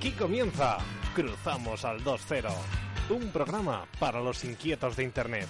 [0.00, 0.78] Aquí comienza
[1.14, 2.50] Cruzamos al 2-0,
[3.10, 5.46] un programa para los inquietos de Internet.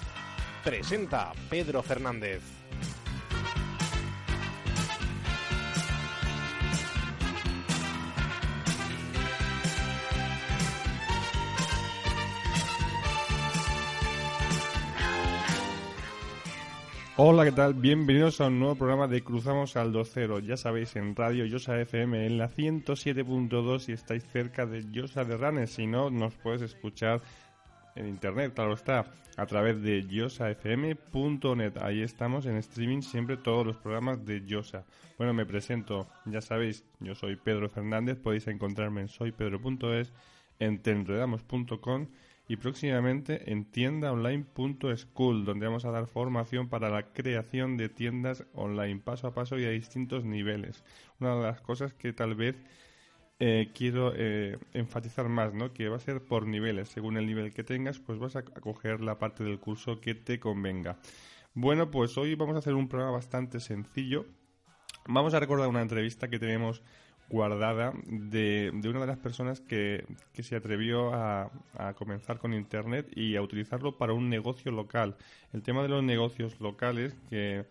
[0.64, 2.59] Presenta Pedro Fernández.
[17.22, 17.74] Hola, ¿qué tal?
[17.74, 20.40] Bienvenidos a un nuevo programa de Cruzamos al 2.0.
[20.40, 25.36] Ya sabéis, en Radio Yosa FM en la 107.2 si estáis cerca de Yosa de
[25.36, 25.68] Ranes.
[25.68, 27.20] Si no, nos puedes escuchar
[27.94, 29.04] en internet, claro está,
[29.36, 31.76] a través de yosafm.net.
[31.82, 34.86] Ahí estamos en streaming siempre todos los programas de Yosa.
[35.18, 40.10] Bueno, me presento, ya sabéis, yo soy Pedro Fernández, podéis encontrarme en soypedro.es,
[40.58, 42.06] en tenredamos.com
[42.50, 48.98] y próximamente en tiendaonline.school, donde vamos a dar formación para la creación de tiendas online,
[48.98, 50.82] paso a paso y a distintos niveles.
[51.20, 52.56] Una de las cosas que tal vez
[53.38, 55.72] eh, quiero eh, enfatizar más, ¿no?
[55.72, 56.88] Que va a ser por niveles.
[56.88, 60.40] Según el nivel que tengas, pues vas a coger la parte del curso que te
[60.40, 60.98] convenga.
[61.54, 64.26] Bueno, pues hoy vamos a hacer un programa bastante sencillo.
[65.06, 66.82] Vamos a recordar una entrevista que tenemos
[67.30, 71.50] guardada de, una de las personas que, se atrevió a,
[71.96, 75.16] comenzar con Internet y a utilizarlo para un negocio local.
[75.52, 77.64] El tema de los negocios locales que,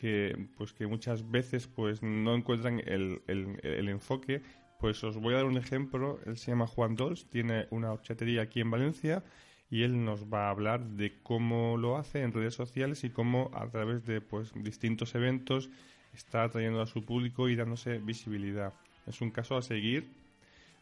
[0.00, 4.42] que pues que muchas veces pues no encuentran el, el, enfoque,
[4.78, 6.20] pues os voy a dar un ejemplo.
[6.26, 9.24] Él se llama Juan Dols, tiene una horchatería aquí en Valencia
[9.70, 13.50] y él nos va a hablar de cómo lo hace en redes sociales y cómo
[13.54, 15.70] a través de pues distintos eventos
[16.12, 18.74] está atrayendo a su público y dándose visibilidad.
[19.06, 20.08] Es un caso a seguir.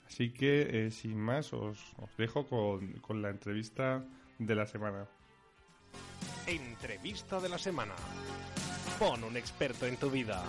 [0.06, 1.78] Así que, eh, sin más, os,
[2.18, 4.04] dejo con, con la entrevista
[4.38, 5.06] de la semana.
[6.46, 7.94] Entrevista de la semana.
[8.98, 10.42] Pon un experto en tu vida.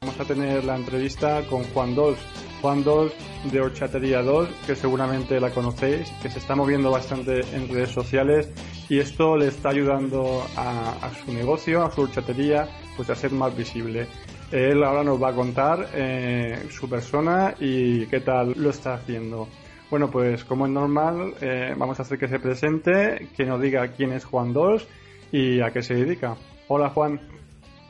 [0.00, 2.18] Vamos a tener la entrevista con Juan Dols.
[2.60, 3.12] Juan Dols
[3.50, 8.50] de Horchatería 2, que seguramente la conocéis, que se está moviendo bastante en redes sociales
[8.88, 13.56] y esto le está ayudando a, su negocio, a su horchatería, pues a ser más
[13.56, 14.06] visible.
[14.50, 19.48] Él ahora nos va a contar eh, su persona y qué tal lo está haciendo.
[19.90, 23.88] Bueno, pues como es normal, eh, vamos a hacer que se presente, que nos diga
[23.88, 24.86] quién es Juan Dos
[25.32, 26.36] y a qué se dedica.
[26.68, 27.20] Hola Juan.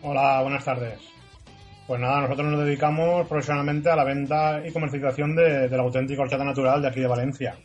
[0.02, 1.13] Hola, buenas tardes.
[1.86, 6.44] Pues nada, nosotros nos dedicamos profesionalmente a la venta y comercialización de, la auténtica horchata
[6.44, 7.56] natural de aquí de Valencia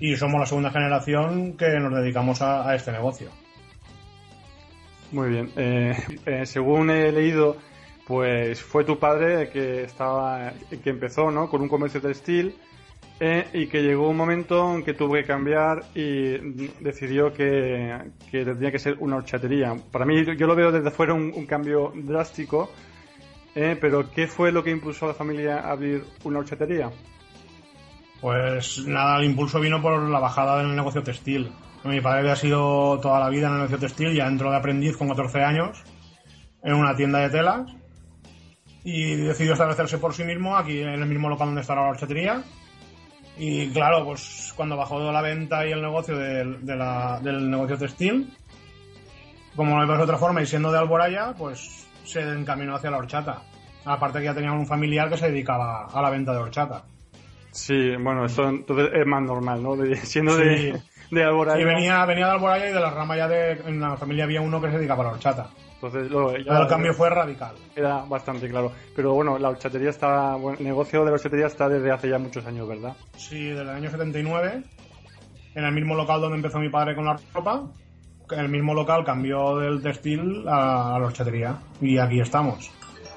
[0.00, 3.28] y somos la segunda generación que nos dedicamos a, este negocio.
[5.12, 5.50] Muy bien.
[5.56, 5.94] Eh,
[6.24, 7.56] eh, según he leído,
[8.06, 10.52] pues fue tu padre que estaba,
[10.82, 11.48] que empezó, ¿no?
[11.48, 12.54] Con un comercio textil
[13.20, 16.38] eh, y que llegó un momento en que tuvo que cambiar y
[16.80, 19.74] decidió que, tenía que ser una horchatería.
[19.92, 22.70] Para mí, yo lo veo desde fuera un cambio drástico.
[23.80, 26.90] Pero ¿qué fue lo que impulsó a la familia a abrir una horchatería?
[28.20, 31.50] Pues nada, el impulso vino por la bajada del negocio textil.
[31.84, 34.96] Mi padre había sido toda la vida en el negocio textil, ya entró de aprendiz
[34.96, 35.82] con 14 años
[36.62, 37.72] en una tienda de telas
[38.84, 42.42] y decidió establecerse por sí mismo aquí en el mismo local donde está la horchatería.
[43.38, 46.62] Y claro, pues cuando bajó la venta y el negocio del
[47.50, 48.36] negocio textil,
[49.54, 52.98] como no hay de otra forma y siendo de Alboraya, pues se encaminó hacia la
[52.98, 53.42] horchata.
[53.84, 56.84] Aparte que ya teníamos un familiar que se dedicaba a la venta de horchata.
[57.50, 59.76] Sí, bueno, eso entonces es más normal, ¿no?
[60.02, 60.80] siendo de,
[61.10, 61.58] de Alboraya.
[61.58, 63.52] Sí, venía, venía de Alboraya y de la rama ya de.
[63.66, 65.50] En la familia había uno que se dedicaba a la horchata.
[65.74, 67.54] Entonces, el cambio fue radical.
[67.74, 68.72] Era bastante claro.
[68.94, 70.36] Pero bueno, la horchatería está.
[70.36, 72.96] el negocio de la horchatería está desde hace ya muchos años, ¿verdad?
[73.16, 74.62] Sí, desde el año 79.
[75.54, 77.70] En el mismo local donde empezó mi padre con la ropa.
[78.30, 81.58] El mismo local cambió del textil a la horchatería.
[81.80, 82.70] Y aquí estamos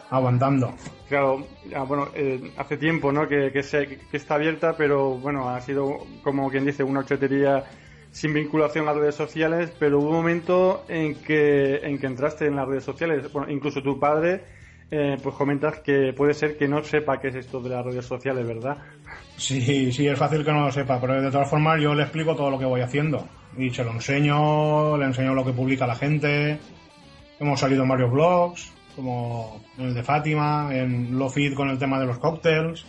[0.09, 0.73] aguantando.
[1.07, 1.45] Claro,
[1.88, 3.27] bueno, eh, hace tiempo ¿no?
[3.27, 3.59] Que, que,
[4.11, 7.63] está abierta, pero bueno, ha sido como quien dice una horchatería
[8.11, 12.56] sin vinculación a redes sociales, pero hubo un momento en que, en que entraste en
[12.56, 13.31] las redes sociales.
[13.31, 14.44] Bueno, incluso tu padre,
[14.91, 18.06] eh, pues comentas que puede ser que no sepa qué es esto de las redes
[18.06, 18.77] sociales, ¿verdad?
[19.38, 22.36] Sí, sí, es fácil que no lo sepa, pero de todas formas yo le explico
[22.36, 23.27] todo lo que voy haciendo.
[23.57, 26.59] Y se lo enseño, le enseño lo que publica la gente,
[27.39, 31.97] Hemos salido en varios blogs, como en el de Fátima, en Lofit con el tema
[32.00, 32.85] de los cócteles.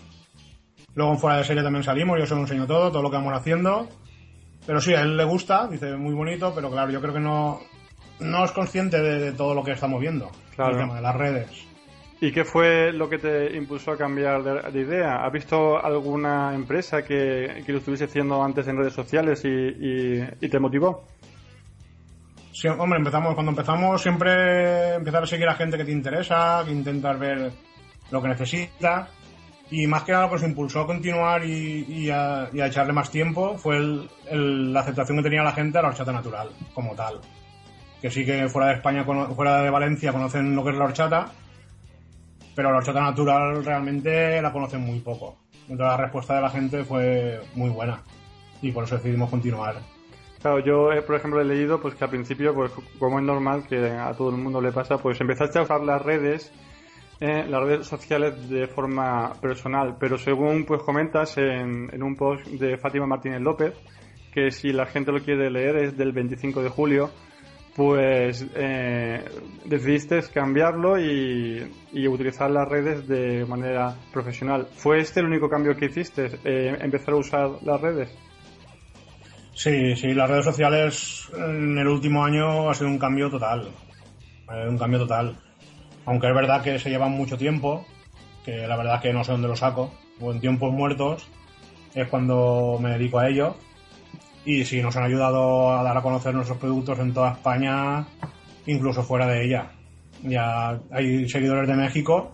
[0.97, 3.17] Luego en fuera de serie también salimos, yo os lo enseño todo, todo lo que
[3.17, 3.89] vamos haciendo.
[4.67, 7.61] Pero sí, a él le gusta, dice muy bonito, pero claro, yo creo que no,
[8.19, 10.31] no es consciente de, todo lo que estamos viendo.
[10.57, 10.73] Claro.
[10.73, 11.70] El tema de las redes.
[12.23, 15.25] ¿Y qué fue lo que te impulsó a cambiar de, idea?
[15.25, 20.49] ¿Has visto alguna empresa que, que, lo estuviese haciendo antes en redes sociales y, y,
[20.49, 21.05] te motivó?
[22.53, 26.73] Sí, hombre, empezamos, cuando empezamos siempre empezar a seguir a gente que te interesa, que
[26.73, 27.53] intentas ver
[28.11, 29.09] lo que necesita.
[29.71, 34.73] Y más que nada, pues impulsó a continuar y, a, echarle más tiempo fue el,
[34.75, 37.21] la aceptación que tenía la gente a la horchata natural, como tal.
[38.03, 41.33] Que sí que fuera de España, fuera de Valencia, conocen lo que es la horchata,
[42.61, 45.35] pero la horchata natural realmente la conocen muy poco.
[45.63, 48.03] Entonces la respuesta de la gente fue muy buena
[48.61, 49.77] y por eso decidimos continuar.
[50.43, 53.67] Claro, yo eh, por ejemplo he leído pues que al principio, pues como es normal
[53.67, 56.53] que a todo el mundo le pasa, pues empezaste a usar las redes,
[57.19, 62.47] eh, las redes sociales de forma personal, pero según pues comentas en, en un post
[62.47, 63.73] de Fátima Martínez López,
[64.35, 67.11] que si la gente lo quiere leer es del 25 de julio,
[67.81, 69.25] pues eh,
[69.65, 71.67] decidiste cambiarlo y,
[72.09, 74.69] utilizar las redes de manera profesional.
[74.75, 76.31] ¿Fue este el único cambio que hiciste?
[76.45, 78.15] Eh, ¿Empezar a usar las redes?
[79.55, 83.71] Sí, sí, las redes sociales en el último año ha sido un cambio total.
[84.53, 85.39] Eh, un cambio total.
[86.05, 87.87] Aunque es verdad que se llevan mucho tiempo,
[88.45, 89.91] que la verdad que no sé dónde lo saco,
[90.21, 91.27] o en tiempos muertos
[91.95, 93.57] es cuando me dedico a ello
[94.45, 98.07] y sí, nos han ayudado a dar a conocer nuestros productos en toda España,
[98.67, 99.73] incluso fuera de ella.
[100.23, 102.33] Ya hay seguidores de México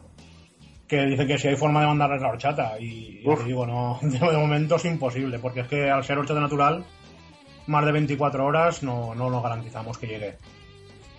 [0.86, 2.78] que dicen que si hay forma de mandarles la horchata.
[2.78, 6.84] Y yo digo, no, de momento es imposible, porque es que al ser horchata natural,
[7.66, 10.36] más de 24 horas no, no nos garantizamos que llegue.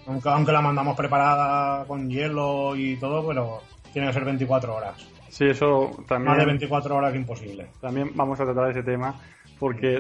[0.08, 3.62] Aunque, aunque la mandamos preparada con hielo y todo, pero
[3.92, 5.06] tiene que ser 24 horas.
[5.28, 6.30] Sí, eso también.
[6.30, 7.68] Más de 24 horas imposible.
[7.82, 9.20] También vamos a tratar ese tema
[9.60, 10.00] porque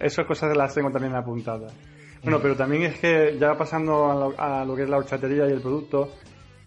[0.00, 1.72] esas cosas las tengo también apuntadas.
[2.22, 5.62] Bueno, pero también es que ya pasando a lo, que es la horchatería y el
[5.62, 6.12] producto,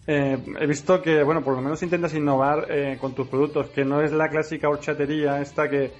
[0.06, 3.84] eh, he visto que, bueno, por lo menos intentas innovar eh, con tus productos, que
[3.84, 5.92] no es la clásica horchatería esta que,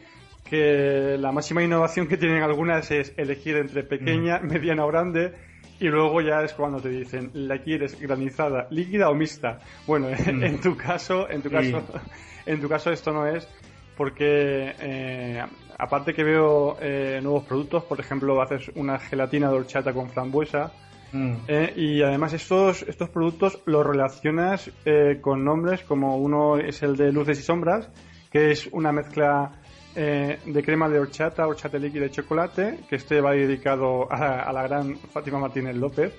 [0.48, 5.32] que la máxima innovación que tienen algunas es elegir entre pequeña, mediana o grande
[5.80, 9.60] y luego ya es cuando te dicen, ¿la quieres granizada, líquida o mixta?
[9.86, 11.82] Bueno, en tu caso, en tu caso,
[12.46, 13.48] en tu caso esto no es
[13.96, 15.42] porque eh,
[15.78, 20.72] aparte que veo eh, nuevos productos, por ejemplo, haces una gelatina de horchata con frambuesa.
[21.12, 21.34] Mm.
[21.46, 26.96] Eh, y además estos, estos productos los relacionas eh, con nombres como uno es el
[26.96, 27.88] de luces y sombras,
[28.30, 29.52] que es una mezcla
[29.94, 34.96] de crema de horchata, horchata líquida y chocolate, que este va dedicado a, la gran
[34.96, 36.12] Fátima Martínez López.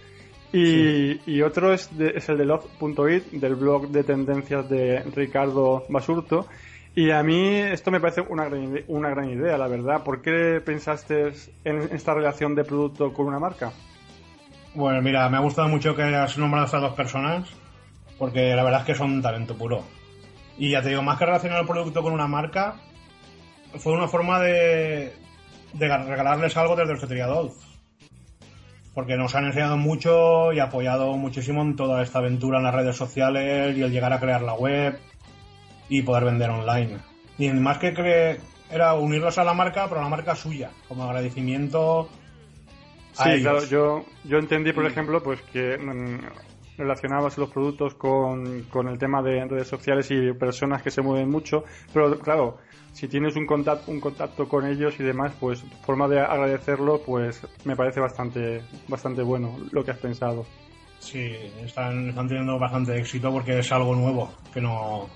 [0.54, 6.48] Y, y otro es, es el de love.it, del blog de tendencias de Ricardo Basurto,
[6.96, 10.04] y a mí esto me parece una gran, una gran idea, la verdad.
[10.04, 11.34] ¿Por qué pensaste
[11.66, 13.74] en esta relación de producto con una marca?
[14.74, 17.50] Bueno, mira, me ha gustado mucho que has nombrado a estas dos personas,
[18.18, 19.84] porque la verdad es que son talento puro.
[20.58, 22.76] Y ya te digo, más que relacionar el producto con una marca,
[23.78, 25.14] fue una forma de,
[25.74, 27.28] de regalarles algo desde el Cetria
[28.94, 32.96] Porque nos han enseñado mucho y apoyado muchísimo en toda esta aventura en las redes
[32.96, 34.98] sociales y el llegar a crear la web
[35.90, 36.98] y poder vender online.
[37.38, 38.40] Y más que cre
[38.72, 42.10] era unirlos a la marca, pero a la marca suya, como agradecimiento.
[43.14, 48.88] sí, claro, yo, yo entendí, por ejemplo, pues que mm, relacionabas los productos con, con
[48.88, 51.64] el tema de redes sociales y personas que se mueven mucho,
[51.94, 52.58] pero claro,
[52.92, 57.42] si tienes un contacto, un contacto con ellos y demás, pues forma de agradecerlo, pues
[57.66, 60.46] me parece bastante, bastante bueno lo que has pensado.
[61.00, 61.30] Sí,
[61.64, 65.08] están, están teniendo bastante éxito porque es algo nuevo, que no,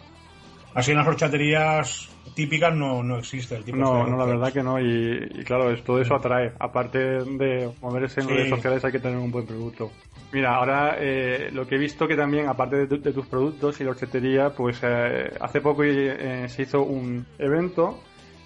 [0.74, 4.64] Así en las horchaterías típicas no, no existe el tipo No, no, la verdad que
[4.64, 4.80] no.
[4.80, 6.54] Y, claro, todo eso atrae.
[6.60, 9.92] Aparte de moverse en redes sociales hay que tener un buen producto.
[10.32, 13.92] Mira, ahora eh, lo que he visto que también, aparte de, tus productos y la
[13.92, 18.00] horchatería, pues eh, hace poco eh, se hizo un evento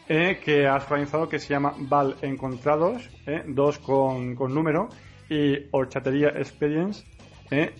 [0.07, 3.09] que has organizado que se llama Val Encontrados,
[3.47, 4.89] dos con, con número,
[5.29, 7.03] y Horchatería Experience,
[7.53, 7.73] ¿eh?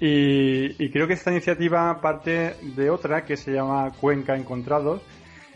[0.80, 5.02] Y, creo que esta iniciativa parte de otra que se llama Cuenca Encontrados.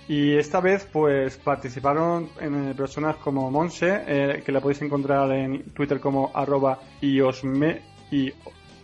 [0.08, 5.64] Y esta vez, pues participaron en personas como Monse, eh, que la podéis encontrar en
[5.74, 8.32] Twitter como arroba iosme, y,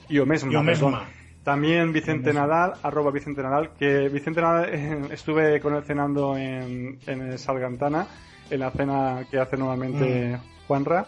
[0.09, 1.07] iomesma.
[1.43, 6.99] También Vicente Nadal, arroba Vicente Nadal, que Vicente Nadal eh, estuve con él cenando en,
[7.05, 8.07] en Salgantana,
[8.49, 10.67] en la cena que hace normalmente mm.
[10.67, 11.07] Juanra.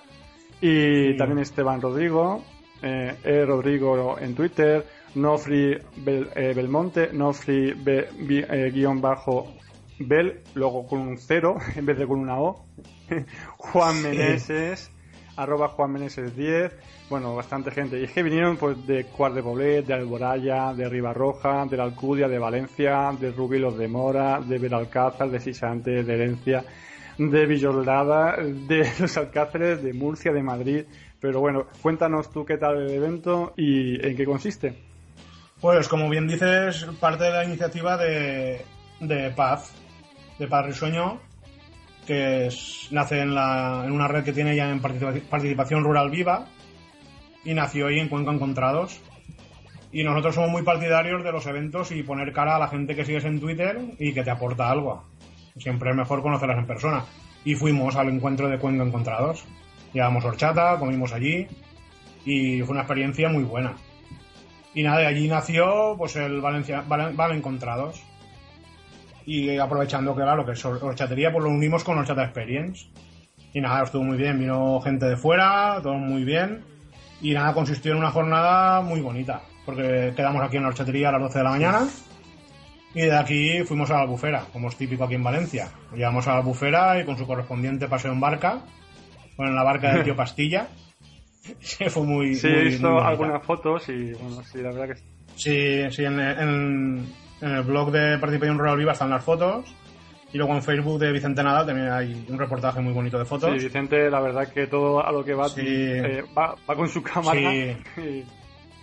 [0.59, 2.43] Y también Esteban Rodrigo,
[2.81, 9.53] eh, e Rodrigo en Twitter, Nofri eh, Belmonte, Nofri eh, guion bajo
[9.99, 12.65] Bel, luego con un cero en vez de con una O,
[13.57, 14.91] Juan Meneses,
[15.37, 16.73] arroba Juan Meneses 10,
[17.09, 17.99] bueno, bastante gente.
[17.99, 21.83] Y es que vinieron pues de Cuart de Poblet, de Alboraya, de Ribarroja, de la
[21.83, 26.65] Alcudia, de Valencia, de Rubilos de Mora, de Belalcázar, de Sisante, de Herencia,
[27.17, 30.85] de Villoldada, de los Alcáceres, de Murcia, de Madrid.
[31.25, 34.75] Pero bueno, cuéntanos tú qué tal el evento y en qué consiste.
[35.59, 38.63] Pues como bien dices, parte de la iniciativa de,
[39.35, 39.73] Paz,
[40.37, 41.19] de Paz Risueño,
[42.05, 42.49] que
[42.91, 46.45] nace en, la, en una red que tiene ya en participación rural viva
[47.43, 49.01] y nació ahí en Cuenca Encontrados.
[49.91, 53.03] Y nosotros somos muy partidarios de los eventos y poner cara a la gente que
[53.03, 55.03] sigues en Twitter y que te aporta algo.
[55.57, 57.03] Siempre es mejor conocerlas en persona.
[57.43, 59.43] Y fuimos al encuentro de Cuenca Encontrados.
[59.95, 61.47] Llevamos horchata, comimos allí
[62.25, 63.75] y fue una experiencia muy buena.
[64.73, 68.03] Y nada, de allí nació pues el Valencia, Vale, Encontrados.
[69.25, 72.87] Y aprovechando que claro que es horchatería, pues lo unimos con Horchata Experience.
[73.53, 76.65] Y nada, estuvo muy bien, vino gente de fuera, todo muy bien.
[77.21, 81.13] Y nada, consistió en una jornada muy bonita, porque quedamos aquí en la horchatería a
[81.13, 81.87] las 12 de la mañana
[82.95, 85.69] y de aquí fuimos a la albufera, como es típico aquí en Valencia.
[85.93, 88.61] Llegamos a la albufera y con su correspondiente paseo en barca,
[89.37, 90.67] bueno, en la barca del tío Pastilla.
[91.59, 92.35] Se fue muy.
[92.35, 94.95] Sí, he visto algunas fotos y bueno, sí, la verdad que
[95.35, 95.91] sí.
[95.91, 97.05] Sí, en, en,
[97.41, 99.65] el blog de Participación Rural Viva están las fotos.
[100.33, 103.51] Y luego en Facebook de Vicente Nadal también hay un reportaje muy bonito de fotos.
[103.57, 107.39] Sí, Vicente, la verdad que todo a lo que va, eh, va, con su cámara.
[107.39, 107.77] Sí,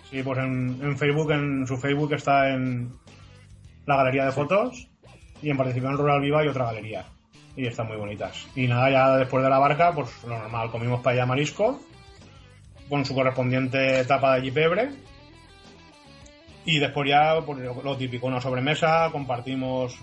[0.09, 2.93] sí pues en, Facebook, en su Facebook está en
[3.85, 4.87] la galería de fotos
[5.41, 7.05] y en Participación Rural Viva hay otra galería.
[7.55, 8.47] Y están muy bonitas.
[8.55, 11.79] Y nada, ya después de la barca, pues lo normal, comimos paella marisco
[12.89, 14.89] con su correspondiente tapa de jipebre.
[16.65, 19.99] Y después ya, pues, lo típico, una sobremesa, compartimos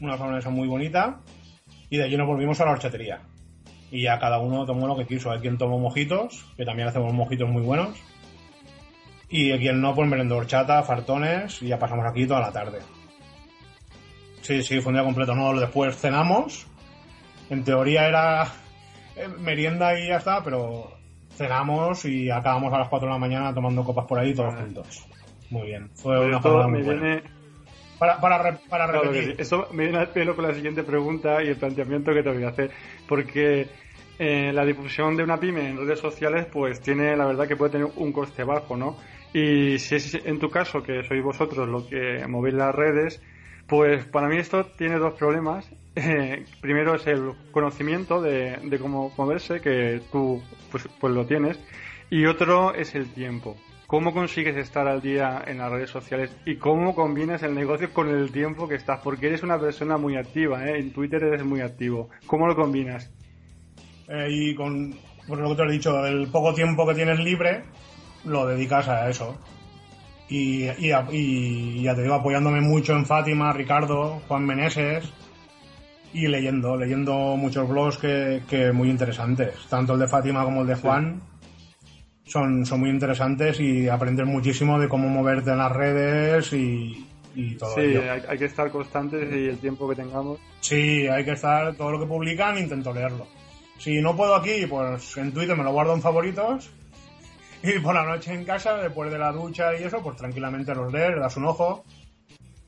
[0.00, 1.20] una sobremesa muy bonita
[1.88, 3.20] y de allí nos volvimos a la horchatería.
[3.90, 5.30] Y ya cada uno tomó lo que quiso.
[5.30, 7.96] Hay quien tomó mojitos, que también hacemos mojitos muy buenos.
[9.28, 12.80] Y quien no, pues merendó horchata, fartones y ya pasamos aquí toda la tarde.
[14.42, 15.34] Sí, sí, fue un día completo.
[15.34, 16.66] No, después cenamos.
[17.50, 18.44] En teoría era
[19.16, 20.92] eh, merienda y ya está, pero
[21.30, 25.06] cenamos y acabamos a las 4 de la mañana tomando copas por ahí todos juntos.
[25.50, 25.90] Muy bien.
[25.94, 27.22] Fue una jornada muy buena.
[27.98, 29.36] Para, para, para repetir.
[29.38, 32.44] Eso me viene al pelo con la siguiente pregunta y el planteamiento que te voy
[32.44, 32.70] a hacer.
[33.08, 33.68] Porque
[34.18, 37.72] eh, la difusión de una pyme en redes sociales, pues tiene, la verdad, que puede
[37.72, 38.96] tener un coste bajo, ¿no?
[39.32, 43.20] Y si es en tu caso, que sois vosotros lo que movéis las redes,
[43.66, 45.68] pues para mí esto tiene dos problemas.
[45.96, 50.42] Eh, primero es el conocimiento de, cómo moverse, que tú
[50.72, 51.58] pues, pues lo tienes.
[52.10, 53.56] Y otro es el tiempo.
[53.86, 58.08] ¿Cómo consigues estar al día en las redes sociales y cómo combinas el negocio con
[58.08, 59.00] el tiempo que estás?
[59.04, 60.78] Porque eres una persona muy activa, ¿eh?
[60.78, 62.08] en Twitter eres muy activo.
[62.26, 63.12] ¿Cómo lo combinas?
[64.08, 64.94] Eh, y con
[65.26, 67.62] pues lo que te he dicho, el poco tiempo que tienes libre,
[68.24, 69.38] lo dedicas a eso.
[70.28, 75.04] Y, y, ya te digo, apoyándome mucho en Fátima, Ricardo, Juan Meneses
[76.14, 80.68] y leyendo, leyendo muchos blogs que, que muy interesantes, tanto el de Fátima como el
[80.68, 81.20] de Juan
[82.24, 87.06] son, son muy interesantes y aprendes muchísimo de cómo moverte en las redes y,
[87.58, 87.96] todo sí,
[88.28, 90.38] hay, que estar constantes y el tiempo que tengamos.
[90.60, 93.26] Sí, hay que estar, todo lo que publican intento leerlo.
[93.78, 96.70] Si no puedo aquí, pues en Twitter me lo guardo en favoritos
[97.64, 100.92] y por la noche en casa, después de la ducha y eso, pues tranquilamente los
[100.92, 101.84] lees, das un ojo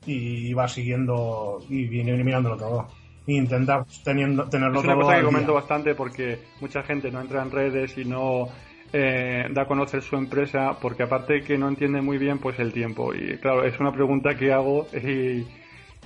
[0.07, 2.89] y vas siguiendo y viene mirándolo todo.
[3.27, 4.93] E intentas teniendo, tenerlo todo.
[4.93, 8.49] Es una cosa que comento bastante porque mucha gente no entra en redes y no
[8.93, 12.73] eh, da a conocer su empresa porque aparte que no entiende muy bien pues el
[12.73, 15.45] tiempo y claro es una pregunta que hago y,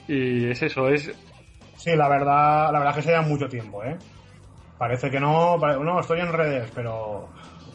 [0.09, 1.13] es eso es
[1.77, 3.97] sí la verdad la verdad es que se lleva mucho tiempo eh
[4.79, 7.29] parece que no no estoy en redes pero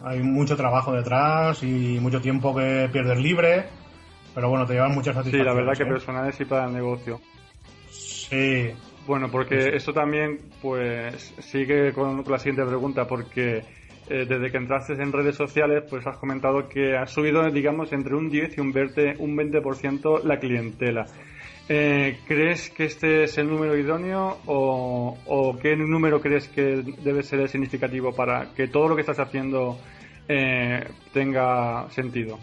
[0.06, 3.66] hay mucho trabajo detrás y mucho tiempo que pierdes libre
[4.34, 5.94] pero bueno te llevan muchas satisfacciones sí la verdad que ¿eh?
[5.94, 7.20] personales y para el negocio
[7.90, 8.70] sí
[9.08, 13.64] bueno porque esto también pues sigue con la siguiente pregunta porque
[14.08, 18.14] eh, desde que entraste en redes sociales, pues has comentado que ha subido, digamos, entre
[18.14, 19.60] un 10 y un 20%, un 20
[20.24, 21.08] la clientela.
[21.68, 27.50] Eh, ¿Crees que este es el número idóneo o, qué número crees que debe ser
[27.50, 29.80] significativo para que todo lo que estás haciendo
[30.28, 32.40] eh, tenga sentido?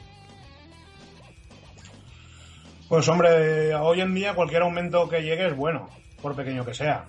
[2.88, 5.88] Pues hombre, hoy en día cualquier aumento que llegue es bueno,
[6.20, 7.06] por pequeño que sea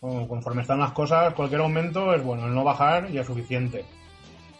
[0.00, 3.84] conforme están las cosas, cualquier aumento es bueno, el no bajar ya es suficiente.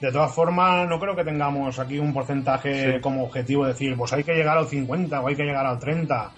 [0.00, 4.24] De todas formas, no creo que tengamos aquí un porcentaje como objetivo, decir, pues hay
[4.24, 6.32] que llegar al 50 o hay que llegar al 30.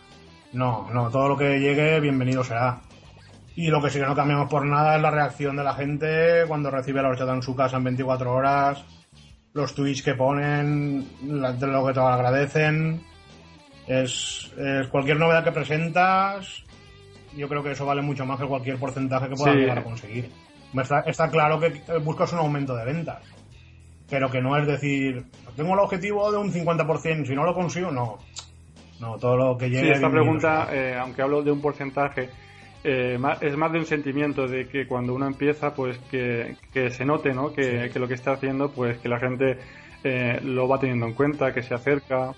[0.52, 2.80] No, no, todo lo que llegue, bienvenido será.
[3.56, 6.44] Y lo que sí que no cambiamos por nada es la reacción de la gente
[6.46, 8.84] cuando recibe la horchata en su casa en 24 horas,
[9.52, 13.02] los tweets que ponen, de lo que te agradecen.
[13.86, 14.52] Es,
[14.90, 16.64] cualquier novedad que presentas,
[17.36, 20.30] yo creo que eso vale mucho más que cualquier porcentaje que puedas llegar a conseguir.
[20.74, 23.22] Está, está claro que buscas un aumento de ventas
[24.08, 25.24] pero que no es decir,
[25.56, 28.18] tengo el objetivo de un 50%, si no lo consigo, no.
[29.00, 29.86] No, todo lo que llegue.
[29.86, 32.30] Sí, esta pregunta, eh, aunque hablo de un porcentaje,
[32.84, 36.56] eh, es más de un sentimiento de que cuando uno empieza, pues que,
[36.90, 37.52] se note, ¿no?
[37.52, 39.58] Que, lo que está haciendo, pues que la gente
[40.04, 42.32] eh, lo va teniendo en cuenta, que se acerca.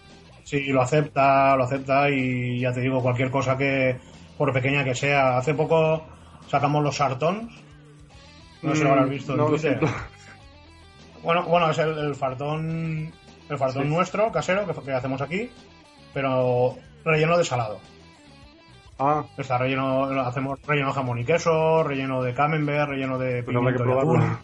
[0.45, 3.97] Sí, lo acepta, lo acepta y ya te digo, cualquier cosa que,
[4.37, 5.39] por pequeña que sea.
[5.39, 6.03] Hace poco
[6.49, 7.53] sacamos los sartons.
[8.63, 9.81] No sé si lo habrás visto en Twitter.
[11.23, 13.13] Bueno, bueno, es el, fartón
[13.49, 15.51] el fartón nuestro, casero, que, hacemos aquí,
[16.15, 17.79] pero relleno de salado.
[19.01, 19.25] Ah.
[19.37, 23.93] Está relleno, hacemos relleno de jamón y queso, relleno de camembert, relleno de pimiento y
[23.93, 24.39] atún.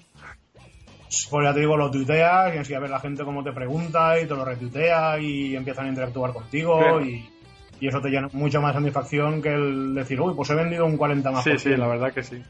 [1.31, 4.19] Pues ya te digo, lo tuiteas y así a ver la gente cómo te pregunta
[4.21, 7.31] y te lo retuitea y empiezan a interactuar contigo y,
[7.81, 11.31] eso te llena mucho más satisfacción que el decir, uy, pues he vendido un 40
[11.31, 11.45] más.
[11.45, 12.43] Sí, sí, la verdad que sí.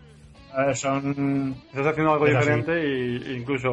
[0.75, 1.55] son...
[1.69, 3.73] Estás haciendo algo diferente e incluso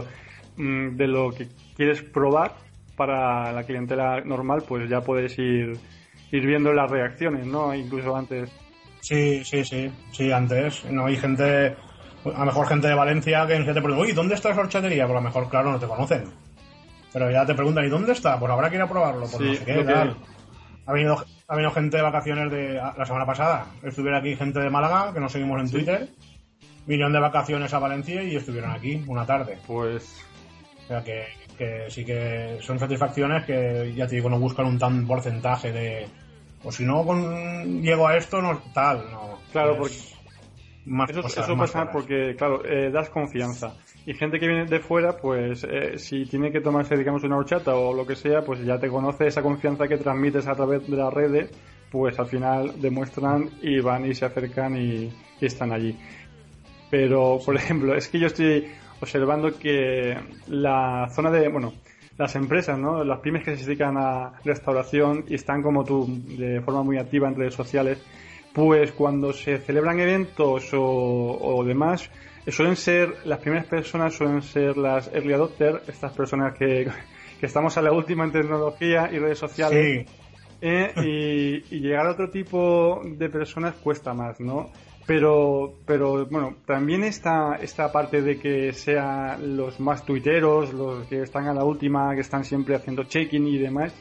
[0.57, 2.53] Mm, de lo que quieres probar
[2.95, 5.73] para la clientela normal, pues ya puedes ir,
[6.37, 7.73] ir viendo las reacciones, ¿no?
[7.73, 8.49] Incluso antes.
[9.01, 10.85] Sí, sí, sí, sí, antes.
[10.85, 11.75] No hay gente,
[12.25, 15.05] a lo mejor gente de Valencia que te pregunta, uy, ¿dónde está esa horchatería?
[15.05, 16.23] Pues a lo mejor, claro, no te conocen.
[17.11, 18.39] Pero ya te preguntan, ¿y dónde está?
[18.39, 20.17] Pues habrá que ir a probarlo, pues no sé qué, tal.
[20.85, 23.67] Ha venido, ha venido gente de vacaciones de la semana pasada.
[23.83, 26.09] Estuviera aquí gente de Málaga, que nos seguimos en Twitter.
[26.87, 29.57] Vinieron de vacaciones a Valencia y estuvieron aquí una tarde.
[29.67, 30.25] Pues
[30.83, 35.05] o sea que, sí que son satisfacciones que ya te digo, no buscan un tan
[35.07, 36.07] porcentaje de.
[36.63, 39.39] O si no con, llego a esto, no tal, no.
[39.51, 39.95] Claro, porque.
[41.09, 43.75] eso, pasa porque, claro, eh, das confianza.
[44.05, 47.75] Y gente que viene de fuera, pues eh, si tiene que tomarse, digamos, una horchata
[47.75, 50.97] o lo que sea, pues ya te conoce esa confianza que transmites a través de
[50.97, 51.51] las redes,
[51.89, 55.97] pues al final demuestran y van y se acercan y están allí.
[56.89, 58.67] Pero, por ejemplo, es que yo estoy
[59.01, 61.73] observando que la zona de, bueno,
[62.17, 63.03] las empresas, ¿no?
[63.03, 67.27] Las pymes que se dedican a restauración y están como tú de forma muy activa
[67.27, 67.99] en redes sociales,
[68.53, 72.09] pues cuando se celebran eventos o, demás,
[72.47, 76.87] suelen ser, las primeras personas suelen ser las early adopters, estas personas que,
[77.41, 80.07] estamos a la última en tecnología y redes sociales.
[80.61, 84.71] Eh, y, y, llegar a otro tipo de personas cuesta más, ¿no?
[85.05, 91.21] Pero, pero bueno, también está esta parte de que sean los más tuiteros, los que
[91.21, 93.93] están a la última, que están siempre haciendo check-in y demás,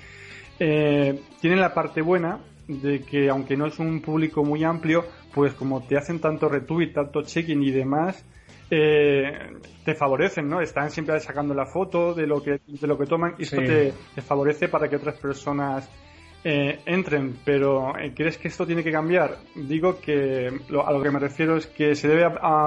[0.60, 2.38] eh, tienen la parte buena
[2.68, 6.92] de que aunque no es un público muy amplio, pues como te hacen tanto retweet,
[6.92, 8.24] tanto check-in y demás,
[8.70, 9.50] eh,
[9.84, 10.60] te favorecen, ¿no?
[10.60, 13.92] Están siempre sacando la foto de lo que, de lo que toman y esto te,
[14.14, 15.90] te favorece para que otras personas
[16.44, 19.36] eh, entren, pero eh, ¿crees que esto tiene que cambiar?
[19.54, 22.24] Digo que a lo que me refiero es que se debe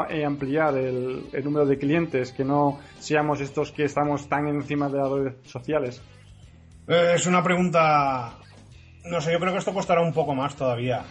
[0.09, 4.97] eh, ampliar el, número de clientes, que no seamos estos que estamos tan encima de
[4.97, 6.01] las redes sociales.
[6.88, 8.35] es una pregunta,
[9.03, 11.03] no sé, yo creo que esto costará un poco más todavía.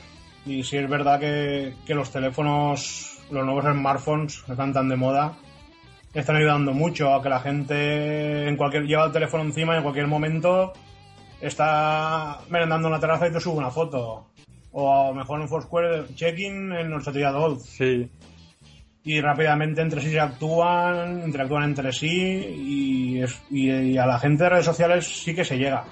[0.47, 4.97] Y si es verdad que, que los teléfonos, los nuevos smartphones que están tan de
[4.97, 5.37] moda,
[6.15, 9.83] están ayudando mucho a que la gente en cualquier lleva el teléfono encima y en
[9.83, 10.73] cualquier momento
[11.47, 14.27] está merendando en la terraza y te sube una foto.
[14.73, 17.63] O a lo mejor en Foursquare, check-in en nuestra tía Dolph.
[17.63, 18.11] Sí.
[19.05, 24.65] Y rápidamente entre sí se actúan, interactúan entre sí y, a la gente de redes
[24.65, 25.85] sociales sí que se llega.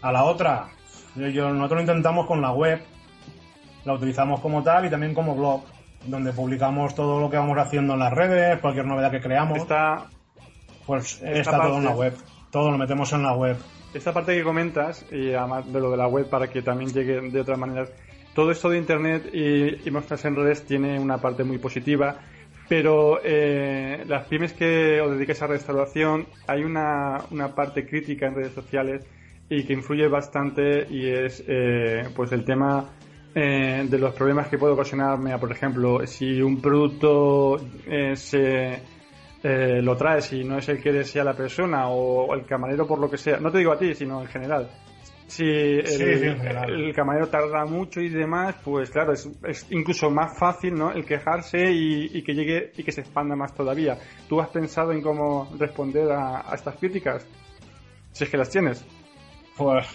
[0.00, 0.68] A la otra,
[1.16, 2.80] yo, nosotros lo intentamos con la web,
[3.84, 5.62] la utilizamos como tal y también como blog,
[6.06, 9.58] donde publicamos todo lo que vamos haciendo en las redes, cualquier novedad que creamos.
[9.58, 10.06] Está,
[10.86, 12.16] pues está todo en la web.
[12.50, 13.56] Todo lo metemos en la web.
[13.94, 17.20] Esta parte que comentas, y además de lo de la web para que también llegue
[17.20, 17.92] de otras maneras,
[18.34, 19.92] todo esto de Internet y, y
[20.24, 22.16] en redes tiene una parte muy positiva,
[22.68, 28.36] pero eh, las pymes que os dedicáis a restauración, hay una, una parte crítica en
[28.36, 29.04] redes sociales
[29.50, 32.88] y que influye bastante y es eh, pues el tema
[33.34, 37.58] eh, de los problemas que puede ocasionarme, por ejemplo, si un producto
[38.14, 38.80] se
[39.42, 42.98] eh, lo traes y no es el que desea la persona o, el camarero por
[42.98, 44.68] lo que sea, no te digo a ti, sino en general,
[45.32, 50.92] si el, camarero tarda mucho y demás, pues claro, es, incluso más fácil ¿no?
[50.92, 53.98] el quejarse y, que llegue y que se expanda más todavía.
[54.28, 57.26] ¿Tú has pensado en cómo responder a, estas críticas?
[58.12, 58.84] Si es que las tienes.
[59.56, 59.86] Pues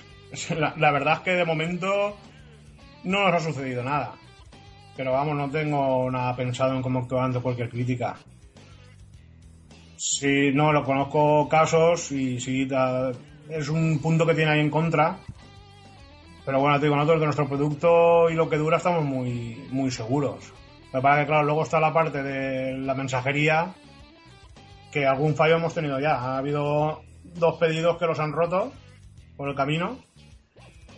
[0.57, 2.17] la, verdad es que de momento
[3.03, 4.15] no nos ha sucedido nada.
[4.95, 8.17] Pero vamos, no tengo nada pensado en cómo actuar ante cualquier crítica.
[9.97, 12.67] Si no, lo conozco casos y si
[13.49, 15.17] es un punto que tiene ahí en contra.
[16.45, 19.91] Pero bueno, te digo, nosotros de nuestro producto y lo que dura estamos muy, muy
[19.91, 20.53] seguros.
[20.93, 23.73] Lo que que, claro, luego está la parte de la mensajería,
[24.91, 26.15] que algún fallo hemos tenido ya.
[26.15, 28.71] Ha habido dos pedidos que los han roto
[29.35, 29.97] por el camino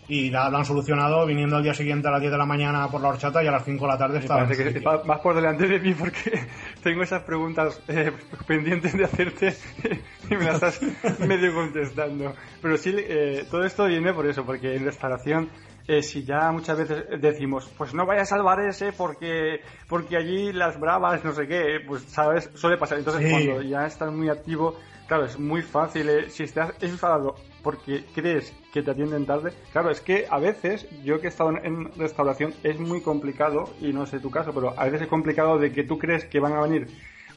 [0.09, 2.87] y la, lo han solucionado viniendo al día siguiente a las 10 de la mañana
[2.87, 4.21] por la horchata y a las 5 de la tarde.
[4.27, 6.47] Parece que vas por delante de mí porque
[6.83, 8.11] tengo esas preguntas eh,
[8.47, 9.53] pendientes de hacerte
[10.31, 12.33] y me las estás medio contestando.
[12.59, 15.49] Pero sí, eh, todo esto viene por eso, porque en restauración
[15.87, 20.79] eh, si ya muchas veces decimos, pues no vayas al ese porque, porque allí las
[20.79, 22.97] bravas, no sé qué, pues sabes, suele pasar.
[22.97, 24.75] Entonces cuando ya estás muy activo,
[25.07, 26.31] claro, es muy fácil.
[26.31, 29.51] si estás enfadado porque crees que te atienden tarde.
[29.71, 33.93] Claro, es que a veces, yo que he estado en restauración, es muy complicado, y
[33.93, 36.53] no sé tu caso, pero a veces es complicado de que tú crees que van
[36.53, 36.87] a venir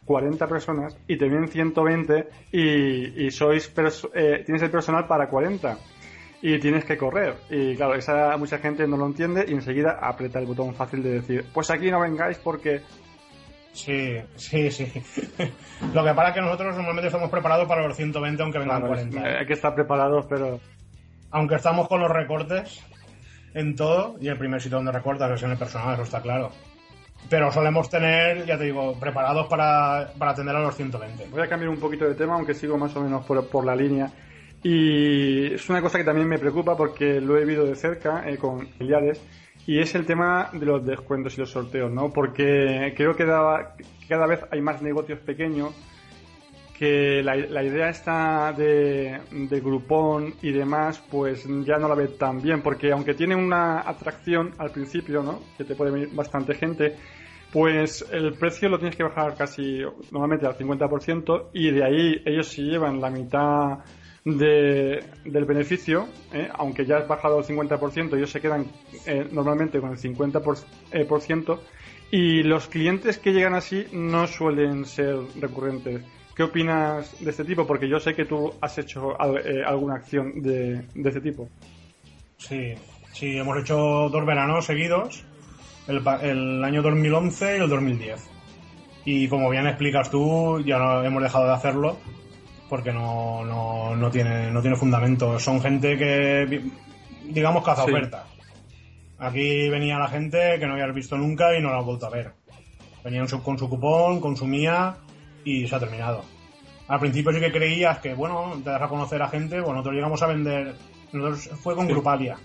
[0.05, 3.73] 40 personas y te vienen 120 y, y sois
[4.15, 5.79] eh, tienes el personal para 40
[6.43, 7.37] y tienes que correr.
[7.49, 11.13] Y claro, esa mucha gente no lo entiende y enseguida aprieta el botón fácil de
[11.13, 12.83] decir, pues aquí no vengáis porque
[13.73, 14.85] Sí, sí, sí.
[15.95, 19.21] Lo que pasa es que nosotros normalmente estamos preparados para los 120 aunque vengan 40.
[19.21, 20.61] Hay que estar preparados, pero...
[21.31, 22.85] Aunque estamos con los recortes
[23.55, 26.51] en todo, y el primer sitio donde recortas es en el personal, eso está claro.
[27.31, 31.29] Pero solemos tener, ya te digo, preparados para, para atender a los 120.
[31.31, 33.75] Voy a cambiar un poquito de tema, aunque sigo más o menos por, por la
[33.75, 34.13] línea.
[34.63, 38.37] Y es una cosa que también me preocupa porque lo he vivido de cerca eh,
[38.37, 39.21] con Eliades
[39.67, 42.11] y es el tema de los descuentos y los sorteos, ¿no?
[42.11, 45.75] Porque creo que cada, vez hay más negocios pequeños
[46.77, 52.43] que la, idea esta de, de Groupon y demás, pues ya no la ve tan
[52.43, 55.41] bien, porque aunque tiene una atracción al principio, ¿no?
[55.57, 56.97] Que te puede venir bastante gente,
[57.53, 62.49] pues el precio lo tienes que bajar casi normalmente al 50% y de ahí ellos
[62.49, 63.79] se llevan la mitad
[64.25, 66.49] de, del beneficio, ¿eh?
[66.55, 68.67] aunque ya has bajado el 50%, ellos se quedan
[69.07, 70.57] eh, normalmente con el 50%, por,
[70.93, 71.63] eh, por ciento,
[72.11, 76.03] y los clientes que llegan así no suelen ser recurrentes.
[76.37, 77.67] ¿Qué opinas de este tipo?
[77.67, 81.49] Porque yo sé que tú has hecho alguna acción de, de este tipo.
[82.39, 82.75] Sí,
[83.13, 83.77] sí, hemos hecho
[84.11, 85.25] dos veranos seguidos,
[85.89, 88.31] el, el año 2011 y el 2010.
[89.05, 91.99] Y como bien explicas tú, ya no hemos dejado de hacerlo
[92.73, 95.39] porque no, no, no, tiene, no tiene fundamento.
[95.39, 96.71] Son gente que,
[97.25, 98.25] digamos, caza ofertas.
[99.19, 102.09] Aquí venía la gente que no habías visto nunca y no la has vuelto a
[102.09, 102.33] ver.
[103.05, 104.97] Venían con su cupón, consumía
[105.45, 106.25] y se ha terminado.
[106.89, 109.97] Al principio sí que creías que, bueno, te das a conocer a gente, bueno, nosotros
[109.97, 110.75] llegamos a vender,
[111.13, 112.39] nosotros fue con Grupalia.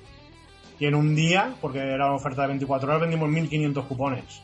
[0.77, 4.41] Y en un día, porque era una oferta de 24 horas, vendimos 1500 cupones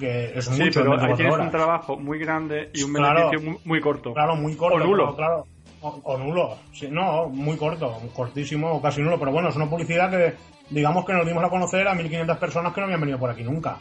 [0.00, 4.12] que es sí, pero ahí tienes un trabajo muy grande y un beneficio muy, corto.
[4.12, 4.76] Claro, muy corto.
[4.76, 5.14] O nulo.
[5.14, 5.46] Claro,
[5.82, 6.56] o, nulo.
[6.72, 9.18] Sí, no, muy corto, cortísimo o casi nulo.
[9.18, 10.34] Pero bueno, es una publicidad que,
[10.70, 13.44] digamos que nos dimos a conocer a 1.500 personas que no habían venido por aquí
[13.44, 13.78] nunca.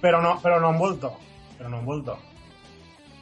[0.00, 1.14] Pero no, pero no han vuelto.
[1.56, 2.18] Pero no han vuelto.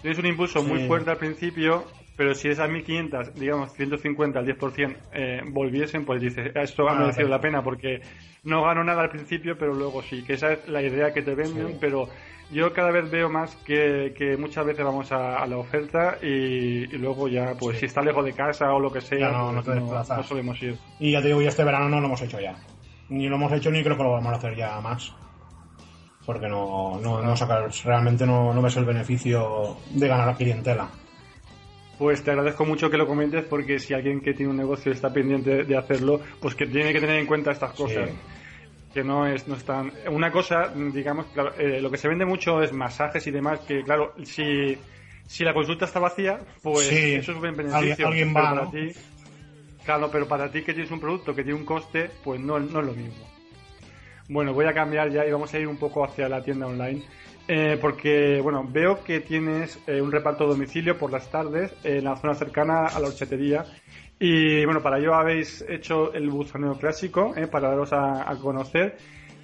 [0.02, 1.84] Tienes un impulso muy fuerte al principio,
[2.16, 7.00] pero si esas 1.500, digamos 150 al 10% eh, volviesen, pues dices, esto ha ah,
[7.00, 8.00] merecido la pena porque
[8.44, 11.34] no gano nada al principio, pero luego sí, que esa es la idea que te
[11.34, 12.08] venden, pero
[12.52, 17.54] yo cada vez veo más que, muchas veces vamos a, la oferta y, luego ya,
[17.58, 20.78] pues si está lejos de casa o lo que sea, no, pues no, solemos ir.
[21.00, 22.54] Y ya te digo, y este verano no lo hemos hecho ya.
[23.08, 25.12] Ni lo hemos hecho ni creo que lo vamos a hacer ya más.
[26.24, 27.34] Porque no, no, no
[27.84, 30.88] realmente no, no ves el beneficio de ganar a clientela.
[31.98, 35.12] Pues te agradezco mucho que lo comentes porque si alguien que tiene un negocio está
[35.12, 38.10] pendiente de hacerlo, pues que tiene que tener en cuenta estas cosas.
[38.92, 39.92] Que no es, no están.
[40.10, 41.26] Una cosa, digamos,
[41.58, 44.76] eh, lo que se vende mucho es masajes y demás, que claro, si,
[45.26, 48.08] si la consulta está vacía, pues eso es un beneficio.
[48.08, 48.92] Alguien, va, ti,
[49.84, 52.80] claro, pero para ti que tienes un producto que tiene un coste, pues no, no
[52.80, 53.34] es lo mismo.
[54.28, 57.02] Bueno, voy a cambiar ya y vamos a ir un poco hacia la tienda online.
[57.46, 62.04] Eh, porque, bueno, veo que tienes eh, un reparto a domicilio por las tardes en
[62.04, 63.64] la zona cercana a la horchatería.
[64.18, 68.96] Y bueno, para ello habéis hecho el buzoneo clásico, eh, para daros a, conocer.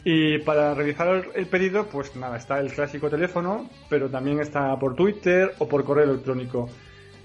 [0.02, 4.94] Y para realizar el pedido, pues nada, está el clásico teléfono, pero también está por
[4.94, 6.70] Twitter o por correo electrónico.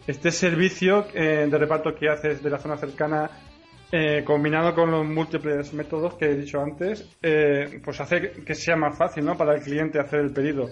[0.05, 3.31] Este servicio de reparto que haces de la zona cercana
[3.91, 8.75] eh, combinado con los múltiples métodos que he dicho antes, eh, pues hace que sea
[8.75, 9.37] más fácil ¿no?
[9.37, 10.67] para el cliente hacer el pedido.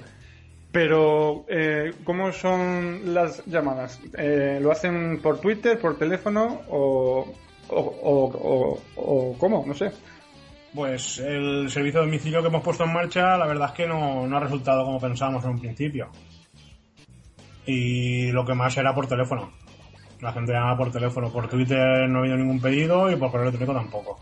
[0.74, 4.02] Pero, eh, ¿cómo son las llamadas?
[4.18, 7.32] Eh, ¿Lo hacen por Twitter, por teléfono o,
[7.70, 9.64] o, o, o, cómo?
[9.68, 9.92] No sé.
[10.74, 14.26] Pues el servicio de domicilio que hemos puesto en marcha, la verdad es que no,
[14.28, 16.10] no ha resultado como pensábamos en un principio.
[17.68, 19.52] Y lo que más era por teléfono.
[20.24, 21.30] La gente llama por teléfono.
[21.30, 24.20] Por Twitter no ha habido ningún pedido y por correo electrónico tampoco.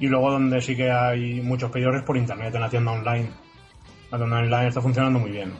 [0.00, 3.30] Y luego donde sí que hay muchos pedidos es por internet, en la tienda online.
[4.10, 5.52] La tienda online está funcionando muy bien.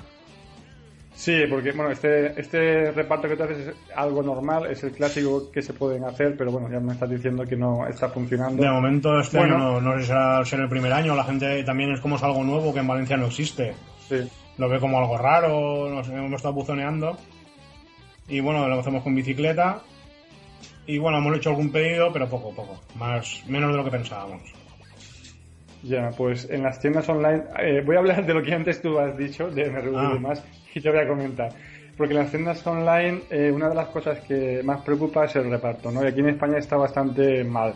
[1.14, 5.52] Sí, porque bueno, este, este reparto que tú haces es algo normal, es el clásico
[5.52, 8.62] que se pueden hacer, pero bueno, ya me estás diciendo que no está funcionando.
[8.62, 11.24] De momento este bueno, año no, no sé si será ser el primer año, la
[11.24, 13.74] gente también es como es algo nuevo que en Valencia no existe.
[14.08, 14.28] Sí.
[14.56, 17.16] Lo ve como algo raro, nos hemos estado buzoneando.
[18.30, 19.82] Y bueno, lo hacemos con bicicleta.
[20.86, 22.80] Y bueno, hemos hecho algún pedido, pero poco, poco.
[22.96, 24.42] Más, menos de lo que pensábamos.
[25.82, 28.98] Ya, pues en las tiendas online, eh, voy a hablar de lo que antes tú
[28.98, 30.08] has dicho, de MRV Ah.
[30.10, 31.52] y demás, y te voy a comentar.
[31.96, 35.50] Porque en las tiendas online, eh, una de las cosas que más preocupa es el
[35.50, 36.02] reparto, ¿no?
[36.04, 37.74] Y aquí en España está bastante mal.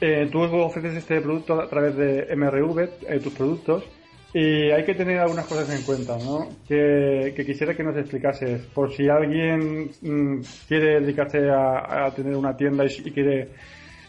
[0.00, 3.84] Eh, tú ofreces este producto a través de MRV, eh, tus productos,
[4.32, 6.48] y hay que tener algunas cosas en cuenta, ¿no?
[6.68, 12.36] Que, que quisiera que nos explicases, por si alguien mm, quiere dedicarse a, a tener
[12.36, 13.48] una tienda y, y quiere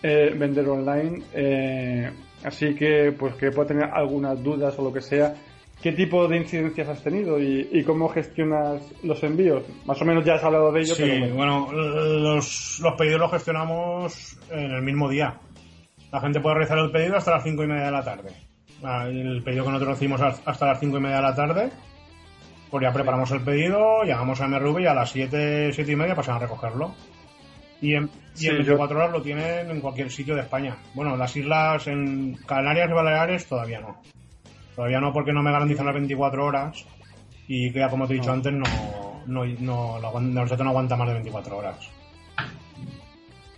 [0.03, 2.11] eh, vender online, eh,
[2.43, 5.33] así que pues que pueda tener algunas dudas o lo que sea.
[5.81, 9.63] ¿Qué tipo de incidencias has tenido y, y cómo gestionas los envíos?
[9.85, 11.65] Más o menos ya has hablado de ello, Sí, pero bueno.
[11.65, 15.39] bueno, los, los pedidos los gestionamos en el mismo día.
[16.11, 18.29] La gente puede realizar el pedido hasta las cinco y media de la tarde.
[18.83, 21.69] Ah, El pedido que nosotros hicimos hasta las cinco y media de la tarde,
[22.69, 26.15] pues ya preparamos el pedido, llegamos a MRV y a las 7, siete y media
[26.15, 26.93] pasan a recogerlo.
[27.81, 30.77] Y en, y Sí, en yo- 24 horas lo tienen en cualquier sitio de España.
[30.93, 34.01] Bueno, las islas en Canarias y Baleares todavía no.
[34.75, 36.85] Todavía no porque no me garantizan las 24 horas
[37.47, 38.33] y que ya como te he dicho No.
[38.35, 41.89] antes no, no, no, no aguanta más de 24 horas.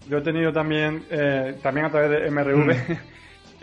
[0.10, 3.00] Yo he tenido también, eh, también a través de MRV, eh,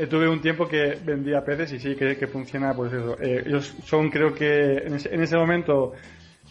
[0.07, 3.17] tuve un tiempo que vendía peces y sí, que, que funciona, pues eso.
[3.21, 5.93] Eh, ellos son, creo que en ese, en ese momento,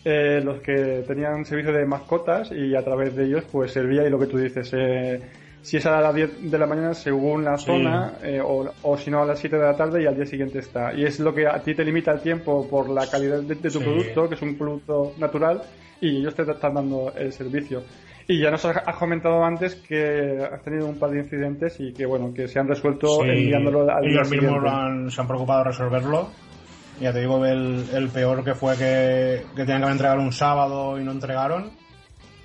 [0.05, 4.09] eh, los que tenían servicio de mascotas y a través de ellos, pues servía y
[4.09, 5.19] lo que tú dices, eh,
[5.62, 7.65] si es a las 10 de la mañana según la Sí.
[7.65, 10.25] zona, eh, o, o si no a las 7 de la tarde y al día
[10.25, 10.93] siguiente está.
[10.93, 13.69] Y es lo que a ti te limita el tiempo por la calidad de, de
[13.69, 13.83] tu Sí.
[13.83, 15.62] producto, que es un producto natural,
[15.99, 17.83] y ellos te están dando el servicio.
[18.32, 22.06] Y ya nos has comentado antes que has tenido un par de incidentes y que
[22.06, 25.28] bueno, que se han resuelto Sí, enviándolo al día ellos mismos lo han- se han
[25.28, 26.30] preocupado de resolverlo.
[27.02, 31.00] Ya te digo, el, el peor que fue que, que tenían que entregar un sábado
[31.00, 31.72] y no entregaron.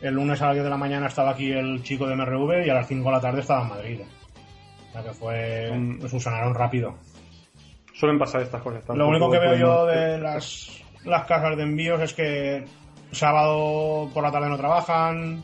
[0.00, 2.70] El lunes a las 10 de la mañana estaba aquí el chico de MRV y
[2.70, 4.00] a las 5 de la tarde estaba en Madrid.
[4.88, 5.70] O sea que fue.
[6.00, 6.94] Lo subsanaron rápido.
[7.92, 8.80] Suelen pasar estas cosas.
[8.88, 12.64] Lo tampoco único que veo yo de las, las casas de envíos es que
[13.10, 15.42] sábado por la tarde no trabajan,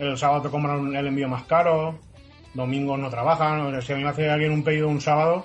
[0.00, 1.98] el sábado te compran el envío más caro,
[2.54, 3.60] domingos no trabajan.
[3.60, 5.44] O sea, si a mí me hace alguien un pedido un sábado,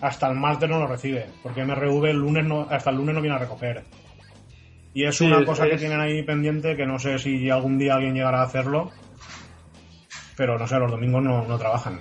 [0.00, 3.20] hasta el martes no lo recibe, porque MRV el lunes no, hasta el lunes no
[3.20, 3.82] viene a recoger.
[4.94, 7.78] Y es Sí, una es- cosa que tienen ahí pendiente que no sé si algún
[7.78, 8.90] día alguien llegará a hacerlo,
[10.36, 11.98] pero no sé, los domingos no, no trabajan.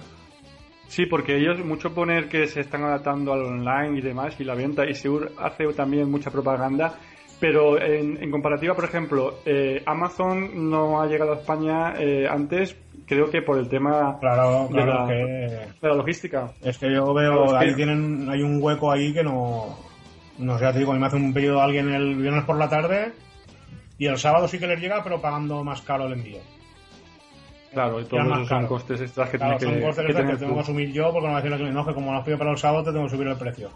[0.87, 4.55] Sí, porque ellos mucho poner que se están adaptando al online y demás y la
[4.55, 6.95] venta y seguro hace también mucha propaganda.
[7.41, 12.77] Pero en, en comparativa, por ejemplo, eh, Amazon no ha llegado a España eh, antes,
[13.07, 15.13] creo que por el tema Claro, de, claro, la, que
[15.81, 16.51] de la logística.
[16.61, 19.75] Es que yo veo, Claro, que- ahí tienen, hay un hueco ahí que no,
[20.37, 22.69] no sé, te digo, a mí me hace un pedido alguien el viernes por la
[22.69, 23.11] tarde
[23.97, 26.37] y el sábado sí que les llega, pero pagando más caro el envío.
[27.73, 30.37] Claro, y todos esos son costes extras que Claro, son que, costes que que tengo
[30.49, 30.53] tú.
[30.55, 32.51] que asumir yo porque no a decir cliente, no, que como lo has pedido para
[32.51, 33.69] el sábado te tengo que subir el precio.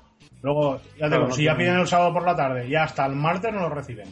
[0.46, 3.04] Luego, ya te Claro, no si ya piden el sábado por la tarde y hasta
[3.08, 4.08] el martes no lo reciben.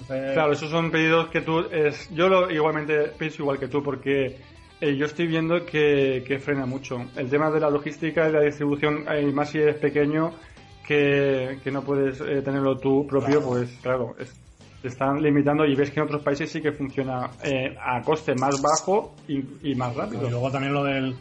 [0.00, 1.60] Entonces, Claro, esos son pedidos que tú...
[1.70, 4.38] Es, yo lo, igualmente pienso igual que tú porque
[4.80, 7.04] eh, yo estoy viendo que, que frena mucho.
[7.16, 10.32] El tema de la logística y la distribución, eh, más si eres pequeño,
[10.86, 13.46] que, que no puedes eh, tenerlo tú propio, Claro.
[13.48, 14.34] pues claro, es-
[14.80, 18.34] te están limitando y ves que en otros países sí que funciona eh, a coste
[18.34, 20.26] más bajo y, y más rápido.
[20.26, 21.14] Y luego también lo del.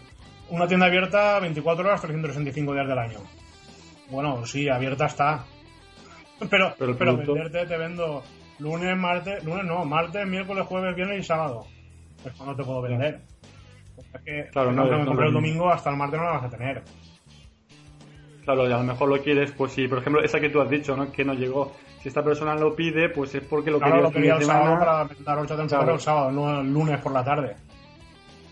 [0.50, 3.20] Una tienda abierta 24 horas, 365 días del año.
[4.10, 5.46] Bueno, sí, abierta está.
[6.50, 8.24] Pero, Pero pero, venderte te vendo
[8.60, 9.44] lunes, martes.
[9.44, 11.66] Lunes no, martes, miércoles, jueves, viernes y sábado.
[12.24, 13.22] Pues cuando te puedo vender.
[14.14, 16.44] Es que Claro, no, me no compré el domingo, hasta el martes no la vas
[16.46, 16.82] a tener.
[18.44, 20.70] Claro, y a lo mejor lo quieres, pues si, por ejemplo, esa que tú has
[20.70, 21.12] dicho, ¿no?
[21.12, 21.76] que no llegó.
[22.02, 24.80] Si esta persona lo pide, pues es porque lo Claro, quería lo quería el sábado
[24.80, 25.94] para dar ocho temporadas Claro.
[25.94, 27.56] el sábado, no el lunes por la tarde.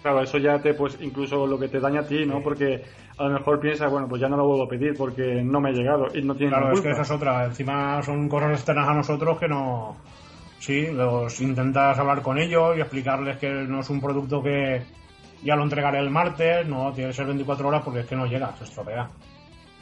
[0.02, 2.42] Claro, eso ya te, pues, incluso lo que te daña a ti, ¿no?
[2.42, 2.84] Porque
[3.18, 5.70] a lo mejor piensas, bueno, pues ya no lo vuelvo a pedir porque no me
[5.70, 7.46] ha llegado y no tiene Claro, es que esa es otra.
[7.46, 9.98] Encima son cosas externas a nosotros que no.
[10.60, 14.82] Sí, los intentas hablar con ellos y explicarles que no es un producto que
[15.44, 18.26] ya lo entregaré el martes, no, tiene que ser 24 horas porque es que no
[18.26, 19.08] llega, se estropea.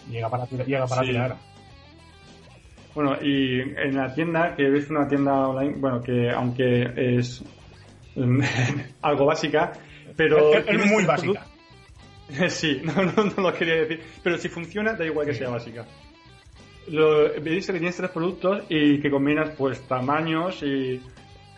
[0.10, 1.08] Llega para, llega para Sí.
[1.08, 1.36] tirar.
[2.94, 7.44] Bueno, y en la tienda, que ves una tienda online, bueno, que aunque es
[9.02, 9.74] algo básica,
[10.16, 10.54] pero...
[10.54, 11.46] Es- muy básica.
[12.50, 14.02] Sí, no, no, no lo quería decir.
[14.24, 15.86] Pero si funciona, da igual que sea básica.
[16.88, 21.02] Lo, me dice que tienes tres productos y que combinas pues tamaños y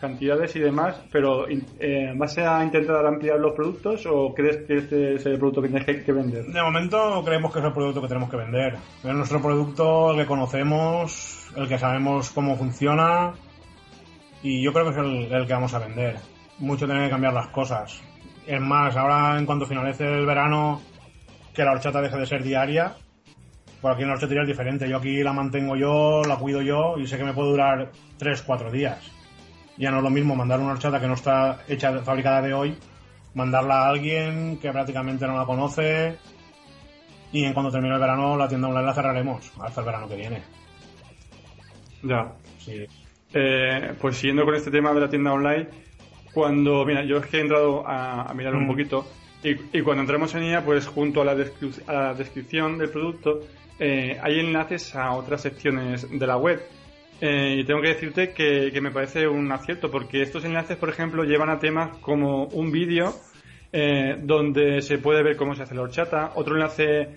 [0.00, 5.14] cantidades y demás, pero eh, ¿vas a intentar ampliar los productos o crees que este
[5.14, 6.44] es el producto que tienes que, que vender?
[6.44, 8.74] De momento creemos que es el producto que tenemos que vender.
[9.02, 13.32] Es nuestro producto, el que conocemos, el que sabemos cómo funciona
[14.42, 16.16] y yo creo que es el, el que vamos a vender.
[16.58, 18.02] Mucho tiene que cambiar las cosas.
[18.48, 20.80] Es más, ahora en cuanto finalice el verano,
[21.52, 22.94] que la horchata deje de ser diaria,
[23.82, 24.88] por aquí en la horchatería es diferente.
[24.88, 28.70] Yo aquí la mantengo yo, la cuido yo y sé que me puede durar 3-4
[28.70, 29.12] días.
[29.76, 32.74] Ya no es lo mismo mandar una horchata que no está hecha, fabricada de hoy,
[33.34, 36.16] mandarla a alguien que prácticamente no la conoce
[37.30, 40.16] y en cuanto termine el verano la tienda online la cerraremos hasta el verano que
[40.16, 40.42] viene.
[42.02, 42.32] Ya.
[42.60, 42.86] Sí.
[43.34, 45.68] Eh, pues siguiendo con este tema de la tienda online,
[46.38, 48.68] cuando, mira, yo es que he entrado a, a mirar un Mm.
[48.68, 49.04] poquito
[49.42, 53.40] y, y cuando entramos en ella, pues junto a la, a la descripción del producto
[53.80, 56.60] eh, hay enlaces a otras secciones de la web.
[57.20, 60.88] Eh, y tengo que decirte que, que me parece un acierto, porque estos enlaces, por
[60.90, 63.12] ejemplo, llevan a temas como un vídeo
[63.72, 67.08] eh, donde se puede ver cómo se hace la horchata, otro enlace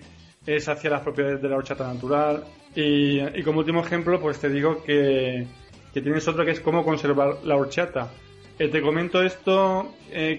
[0.44, 2.42] es hacia las propiedades de la horchata natural
[2.74, 5.46] y, y como último ejemplo, pues te digo que,
[5.94, 8.10] que tienes otro que es cómo conservar la horchata.
[8.58, 10.38] Eh, te comento esto eh,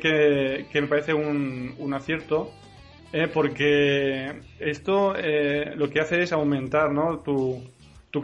[0.71, 2.51] que, me parece un, un acierto
[3.13, 6.89] eh, porque esto eh, lo que hace es aumentar
[7.23, 7.61] tu,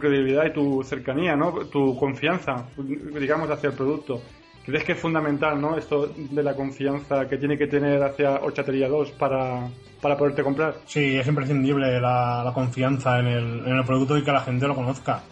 [0.00, 1.52] credibilidad y tu cercanía, ¿no?
[1.66, 4.20] tu confianza, digamos, hacia el producto.
[4.66, 5.78] ¿Crees que es fundamental ¿no?
[5.78, 9.68] esto de la confianza que tiene que tener hacia Horchatería 2 para,
[10.02, 10.74] para poderte comprar?
[10.86, 14.66] Sí, es imprescindible la, la confianza en el, en el producto y que la gente
[14.66, 15.22] lo conozca.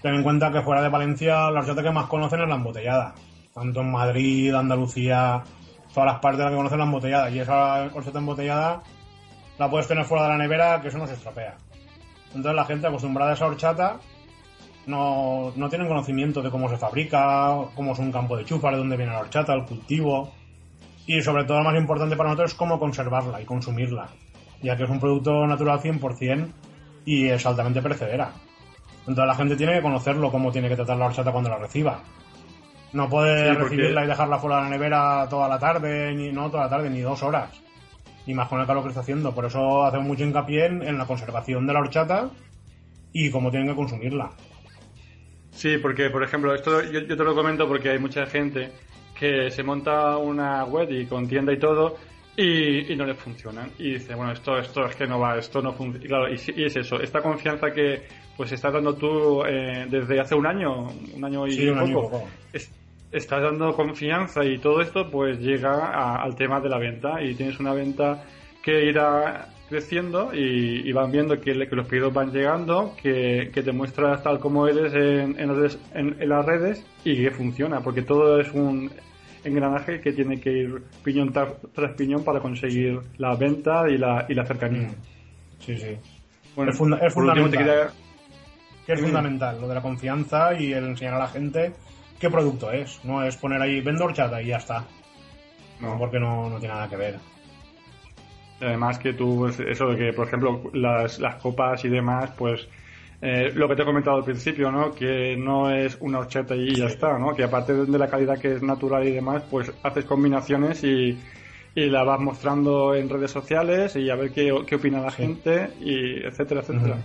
[0.00, 3.14] Ten en cuenta que fuera de Valencia la horchata que más conocen es la embotellada.
[3.58, 5.42] Tanto en Madrid, Andalucía,
[5.92, 7.30] todas las partes de la que conocen la embotellada.
[7.30, 8.82] Y esa horchata embotellada
[9.58, 11.56] la puedes tener fuera de la nevera que eso no se estropea.
[12.28, 13.98] Entonces la gente acostumbrada a esa horchata
[14.86, 18.78] no, no tienen conocimiento de cómo se fabrica, cómo es un campo de chúfar, de
[18.78, 20.32] dónde viene la horchata, el cultivo.
[21.06, 24.08] Y sobre todo lo más importante para nosotros es cómo conservarla y consumirla,
[24.62, 26.52] ya que es un producto natural 100%
[27.06, 28.30] y es altamente perecedera.
[29.00, 32.02] Entonces la gente tiene que conocerlo, cómo tiene que tratar la horchata cuando la reciba.
[32.92, 36.32] No puede Sí, porque- recibirla y dejarla fuera de la nevera toda la tarde, ni
[36.32, 37.50] no toda la tarde, ni dos horas.
[38.26, 39.34] Y más con el calor que está haciendo.
[39.34, 42.30] Por eso hacemos mucho hincapié en, en la conservación de la horchata
[43.12, 44.30] y cómo tienen que consumirla.
[45.50, 48.70] Sí, porque por ejemplo, esto yo, yo te lo comento porque hay mucha gente
[49.18, 51.96] que se monta una web y con tienda y todo
[52.36, 53.70] y, y no les funcionan.
[53.78, 56.04] Y dice, bueno, esto, esto es que no va, esto no funciona.
[56.04, 58.06] Y claro, y, y es eso, esta confianza que
[58.38, 61.90] pues estás dando tú eh, desde hace un año, un año y Sí, un año
[61.90, 62.28] y poco, poco.
[62.54, 62.72] es-
[63.12, 67.34] estás dando confianza y todo esto pues llega a- al tema de la venta y
[67.34, 68.22] tienes una venta
[68.62, 73.50] que irá creciendo y, y van viendo que, le- que los pedidos van llegando, que,
[73.52, 77.22] que te muestras tal como eres en, en, las redes, en- en las redes y
[77.22, 78.90] que funciona, porque todo es un
[79.44, 84.26] engranaje que tiene que ir piñón tras, tras piñón para conseguir la venta y la,
[84.28, 84.88] y la cercanía.
[84.88, 84.94] Mm.
[85.60, 85.96] Sí, sí.
[86.56, 87.88] Bueno, Es funda- es por último te fundamental.
[87.88, 88.07] quería-
[88.88, 89.04] que es Mm.
[89.04, 91.74] fundamental, lo de la confianza y el enseñar a la gente
[92.18, 93.04] qué producto es.
[93.04, 94.84] No es poner ahí, vendo horchata y ya está.
[95.78, 97.16] No, porque no, no tiene nada que ver.
[98.62, 102.66] Además que tú, pues, eso de que, por ejemplo, las, las copas y demás, pues
[103.20, 104.92] eh, lo que te he comentado al principio, ¿no?
[104.94, 107.34] Que no es una horchata y ya está, ¿no?
[107.34, 111.16] Que aparte de la calidad que es natural y demás, pues haces combinaciones y,
[111.74, 115.22] y la vas mostrando en redes sociales y a ver qué, qué opina la Sí.
[115.24, 116.96] gente y etcétera, etcétera.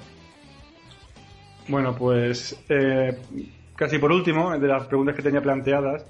[1.67, 3.18] Bueno, pues eh,
[3.76, 6.05] casi por último, de las preguntas que tenía planteadas,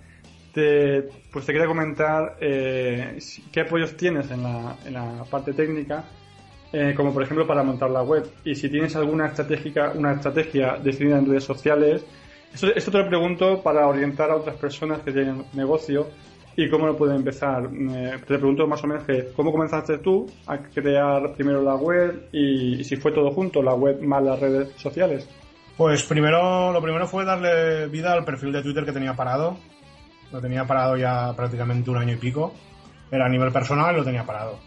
[0.54, 3.18] te, pues te quería comentar eh,
[3.51, 6.04] qué apoyos tienes en la, en la parte técnica,
[6.72, 10.78] eh, como por ejemplo para montar la web, y si tienes alguna estratégica, una estrategia
[10.78, 12.06] definida en redes sociales.
[12.54, 16.08] Esto, esto te lo pregunto para orientar a otras personas que tienen negocio
[16.56, 17.68] y cómo lo pueden empezar.
[17.74, 22.28] Eh, te pregunto más o menos que cómo comenzaste tú a crear primero la web
[22.32, 25.28] y, y si fue todo junto, la web más las redes sociales.
[25.78, 29.58] Pues primero, lo primero fue darle vida al perfil de Twitter que tenía parado.
[30.32, 32.54] Lo tenía parado ya prácticamente un año y pico.
[33.12, 34.60] era a nivel personal y lo tenía parado.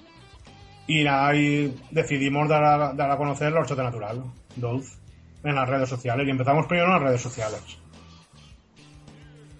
[0.86, 4.22] Y ahí decidimos dar a, dar a conocer la horchata natural,
[4.54, 4.86] Dolph,
[5.42, 6.26] en las redes sociales.
[6.26, 7.62] Y empezamos primero en las redes sociales.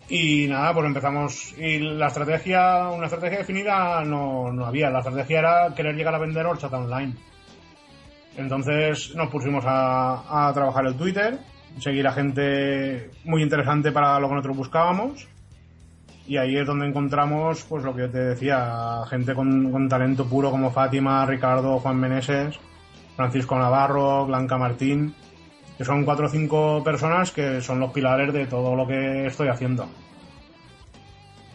[0.08, 1.54] Y nada, pues empezamos.
[1.58, 4.90] Y la estrategia, una estrategia definida no, no había.
[4.90, 7.14] La estrategia era querer llegar a vender horchata online.
[8.36, 11.38] Entonces nos pusimos a, trabajar el Twitter,
[11.78, 15.26] seguir a gente muy interesante para lo que nosotros buscábamos.
[16.26, 20.50] Y ahí es donde encontramos, pues lo que te decía, gente con, con talento puro
[20.50, 22.58] como Fátima, Ricardo, Juan Meneses,
[23.14, 25.14] Francisco Navarro, Blanca Martín,
[25.78, 29.48] que son cuatro o cinco personas que son los pilares de todo lo que estoy
[29.48, 29.88] haciendo.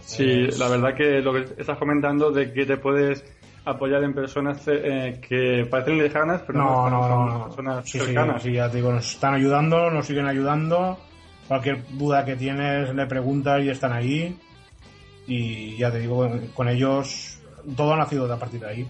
[0.02, 3.24] Sí, la verdad que lo que estás comentando de que te puedes
[3.66, 7.46] apoyar en personas eh, que parecen lejanas, pero No, no, son no, no.
[7.46, 8.42] personas Sí, sí, cercanas.
[8.44, 10.98] sí, ya te digo, nos están ayudando, nos siguen ayudando.
[11.48, 14.40] Cualquier duda que tienes le preguntas y están ahí.
[15.28, 17.42] Y ya te digo, con ellos
[17.76, 18.88] todo ha nacido a partir de ahí.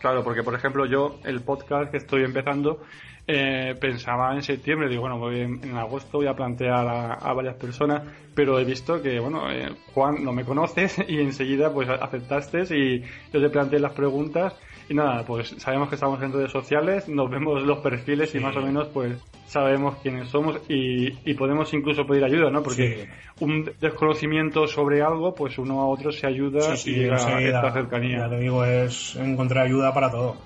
[0.00, 2.82] Claro, porque por ejemplo yo el podcast que estoy empezando
[3.30, 7.32] eh, pensaba en septiembre, digo bueno voy en, en agosto voy a plantear a, a
[7.34, 8.02] varias personas,
[8.34, 13.02] pero he visto que bueno eh, Juan no me conoces y enseguida pues aceptaste y
[13.30, 14.54] yo te planteé las preguntas
[14.88, 18.56] y nada pues sabemos que estamos en redes sociales, nos vemos los perfiles y más
[18.56, 22.62] o menos pues sabemos quiénes somos y, y podemos incluso pedir ayuda, ¿no?
[22.62, 23.08] Porque
[23.40, 27.72] un desconocimiento sobre algo pues uno a otro se ayuda Sí, y llega a esta
[27.72, 28.18] cercanía.
[28.18, 30.36] Ya te digo, es encontrar ayuda para todo.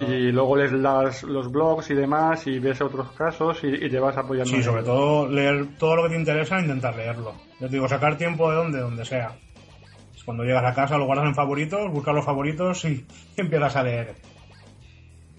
[0.00, 4.00] Y luego lees las, los blogs y demás y ves otros casos y, y te
[4.00, 4.50] vas apoyando.
[4.56, 7.34] Sí, sobre todo leer todo lo que te interesa e intentar leerlo.
[7.60, 9.32] Ya te digo, sacar tiempo de donde, donde sea.
[10.24, 13.04] Cuando llegas a casa lo guardas en favoritos, buscas los favoritos y
[13.36, 14.14] empiezas a leer.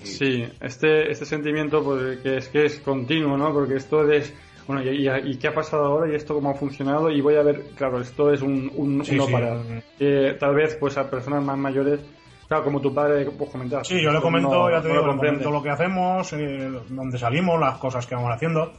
[0.03, 3.53] Sí, este, este sentimiento pues, que es que es continuo, ¿no?
[3.53, 4.33] Porque esto es,
[4.67, 7.35] bueno, y, y- y qué ha pasado ahora y esto cómo ha funcionado y voy
[7.35, 9.59] a ver, claro, esto es un, un Sí, no sí, parar.
[9.99, 12.01] Eh, tal vez pues a personas más mayores,
[12.47, 13.85] claro, como tu padre pues comentar.
[13.85, 16.71] Sí, yo le comento, no, ya te no digo, lo comento lo que hacemos, eh,
[16.89, 18.73] dónde salimos, las cosas que vamos haciendo.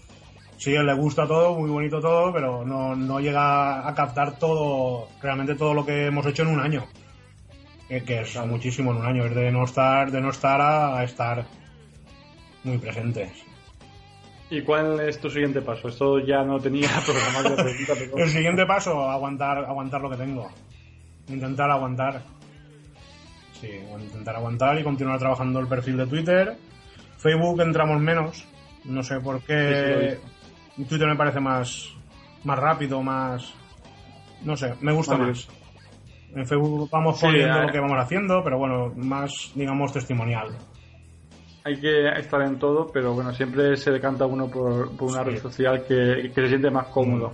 [0.56, 5.56] Sí, le gusta todo, muy bonito todo, pero no, no llega a captar todo, realmente
[5.56, 6.84] todo lo que hemos hecho en un año.
[7.88, 10.98] Que, que es muchísimo en un año, es de no estar, de no estar a,
[10.98, 11.44] a estar
[12.62, 13.44] muy presentes.
[14.50, 15.88] ¿Y cuál es tu siguiente paso?
[15.88, 18.18] Esto ya no tenía programado la pregunta, pero...
[18.18, 20.48] El siguiente paso, aguantar, aguantar lo que tengo.
[21.28, 22.22] Intentar aguantar.
[23.60, 26.56] Sí, intentar aguantar y continuar trabajando el perfil de Twitter.
[27.18, 28.44] Facebook entramos menos.
[28.84, 30.18] No sé por sí, qué.
[30.88, 31.88] Twitter me parece más,
[32.44, 33.54] más rápido, más.
[34.42, 35.28] No sé, me gusta Vale.
[35.28, 35.48] más.
[36.34, 40.48] En Facebook vamos Sí, poniendo lo que vamos haciendo, pero bueno, más, digamos, testimonial.
[41.62, 45.30] Hay que estar en todo, pero bueno, siempre se decanta uno por, por una Sí.
[45.30, 47.32] red social que, que se siente más cómodo.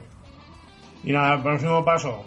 [1.02, 2.26] Y nada, el próximo paso,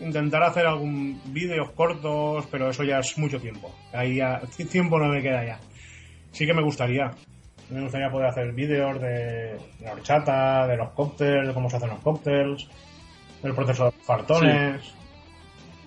[0.00, 3.74] intentar hacer algún vídeos cortos, pero eso ya es mucho tiempo.
[3.92, 4.40] Ahí ya
[4.70, 5.58] tiempo no me queda ya.
[6.32, 7.10] Sí que me gustaría.
[7.70, 11.90] Me gustaría poder hacer vídeos de, la horchata, de los cócteles, de cómo se hacen
[11.90, 12.66] los cócteles,
[13.42, 14.94] del proceso de los fartones.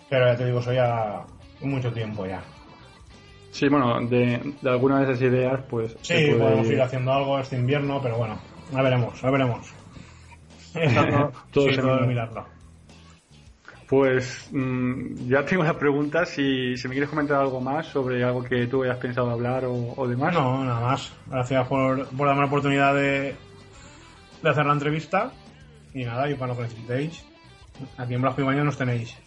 [0.09, 1.24] Pero ya te digo, eso ya
[1.61, 2.41] mucho tiempo ya.
[3.51, 5.95] Sí, bueno, de, de alguna de esas ideas, pues.
[6.01, 8.39] Sí, puede podemos ir- haciendo algo este invierno, pero bueno,
[8.72, 9.74] ya veremos, ya veremos.
[11.51, 12.45] Todo, sí, mirarlo.
[13.88, 16.29] Pues mm, ya tengo las preguntas.
[16.29, 19.93] Si, si me quieres comentar algo más sobre algo que tú hayas pensado hablar o,
[19.95, 20.34] o demás.
[20.34, 21.13] No, nada más.
[21.27, 23.36] Gracias por, por darme la oportunidad de,
[24.41, 25.31] de hacer la entrevista.
[25.93, 27.25] Y nada, y para lo que necesitéis.
[27.97, 29.17] Aquí en Blasco y Baño nos tenéis.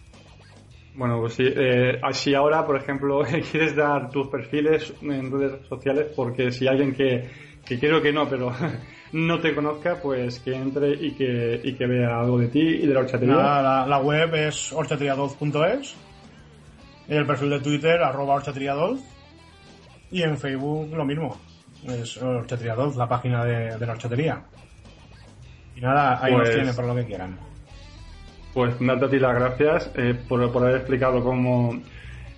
[0.95, 1.43] Bueno, pues sí.
[1.45, 6.93] Eh, si ahora, por ejemplo, quieres dar tus perfiles en redes sociales, porque si alguien
[6.93, 7.29] que,
[7.67, 8.51] que quiero que no, pero
[9.13, 12.87] no te conozca, pues que entre y que, y que vea algo de ti y
[12.87, 13.35] de la horchatería.
[13.35, 15.95] Nada, la, la web es horchatriadolz.es.
[17.09, 19.01] Y el perfil de Twitter, arroba horchatriadolz.
[20.11, 21.37] Y en Facebook lo mismo.
[21.87, 24.41] Es horchatriadolz, la página de, de la horchatería.
[25.75, 27.37] Y nada, ahí nos Pues- tienen para lo que quieran.
[28.53, 31.79] Pues darte a ti las gracias eh, por, por haber explicado cómo,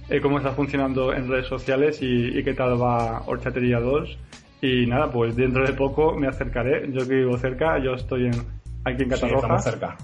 [0.09, 4.17] eh, cómo está funcionando en redes sociales y, y qué tal va Horchatería 2.
[4.61, 6.91] Y nada, pues dentro de poco me acercaré.
[6.91, 8.33] Yo que vivo cerca, yo estoy en,
[8.83, 9.37] aquí en Sí, Catarroja.
[9.37, 9.97] estamos cerca.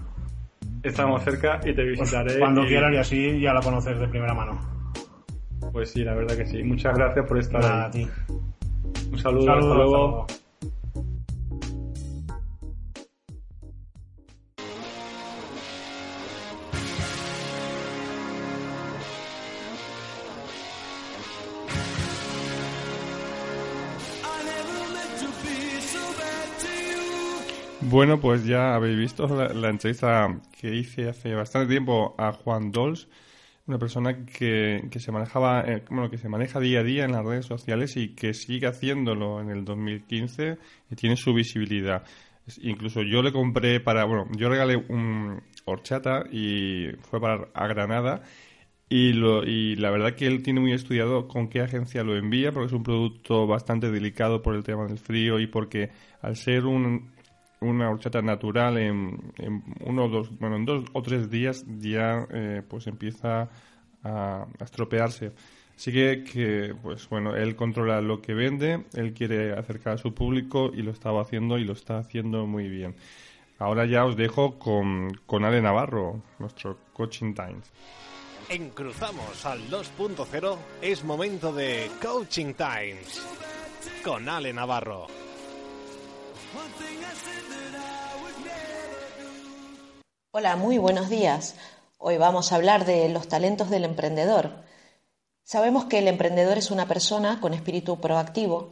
[0.83, 2.39] Estamos cerca y te Pues visitaré.
[2.39, 4.59] cuando y- quieras y así ya la conoces de primera mano.
[5.73, 6.63] Pues sí, la verdad que sí.
[6.63, 7.91] Muchas gracias por estar Nada, a ahí.
[7.91, 8.07] ti.
[9.11, 9.91] Un saludo, hasta hasta luego.
[9.97, 10.27] luego.
[27.87, 32.71] Bueno, pues ya habéis visto la, la entrevista que hice hace bastante tiempo a Juan
[32.71, 33.07] Dols.
[33.67, 37.11] una persona que, que se manejaba, eh, bueno, que se maneja día a día en
[37.11, 40.57] las redes sociales y que sigue haciéndolo en el 2015
[40.89, 42.03] y tiene su visibilidad.
[42.61, 48.23] Incluso yo le compré para, bueno, yo regalé un horchata y fue para a Granada
[48.89, 52.51] y, lo, y la verdad que él tiene muy estudiado con qué agencia lo envía
[52.51, 56.65] porque es un producto bastante delicado por el tema del frío y porque al ser
[56.65, 57.14] un,
[57.61, 59.33] una horchata natural en,
[59.81, 63.49] uno o dos, bueno, en dos o tres días ya eh, pues empieza
[64.03, 65.31] a, estropearse.
[65.75, 70.13] Así que, que, pues bueno, él controla lo que vende, él quiere acercar a su
[70.13, 72.95] público y lo estaba haciendo y lo está haciendo muy bien.
[73.59, 77.71] Ahora ya os dejo con, con Ale Navarro, nuestro Coaching Times.
[78.49, 83.25] En Cruzamos al 2.0 es momento de Coaching Times
[84.03, 85.07] con Ale Navarro.
[90.37, 91.55] Hola, muy buenos días.
[91.97, 94.65] Hoy vamos a hablar de los talentos del emprendedor.
[95.45, 98.71] Sabemos que el emprendedor es una persona con espíritu proactivo,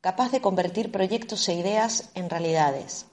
[0.00, 3.04] capaz de convertir proyectos e ideas en realidades.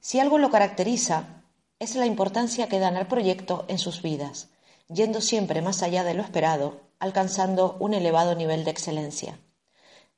[0.00, 1.44] Si algo lo caracteriza,
[1.78, 4.48] es la importancia que dan al proyecto en sus vidas,
[4.88, 9.38] yendo siempre más allá de lo esperado, alcanzando un elevado nivel de excelencia.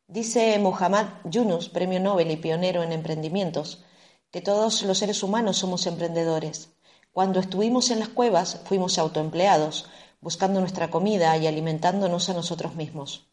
[0.08, 3.84] Dice Muhammad Yunus, premio Nobel y pionero en emprendimientos,
[4.30, 6.70] que todos los seres humanos somos emprendedores
[7.14, 9.86] cuando estuvimos en las cuevas fuimos autoempleados,
[10.20, 13.28] buscando nuestra comida y alimentándonos a nosotros mismos.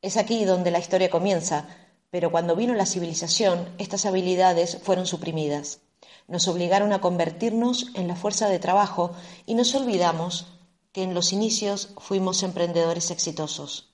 [0.00, 1.68] Es aquí donde la historia comienza,
[2.10, 5.80] pero cuando vino la civilización, estas habilidades fueron suprimidas.
[6.26, 9.12] Nos obligaron a convertirnos en la fuerza de trabajo
[9.44, 10.46] y nos olvidamos
[10.92, 13.92] que en los inicios fuimos emprendedores exitosos.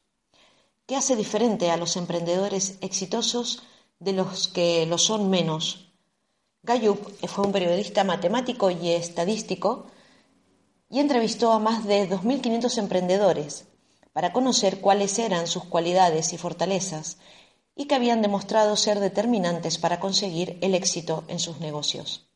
[0.86, 3.64] ¿Qué hace diferente a los emprendedores exitosos
[3.98, 5.87] de los que lo son menos
[6.62, 9.86] Gallup fue un periodista matemático y estadístico
[10.90, 13.66] y entrevistó a más de 2.500 emprendedores
[14.12, 17.18] para conocer cuáles eran sus cualidades y fortalezas
[17.76, 22.28] y que habían demostrado ser determinantes para conseguir el éxito en sus negocios.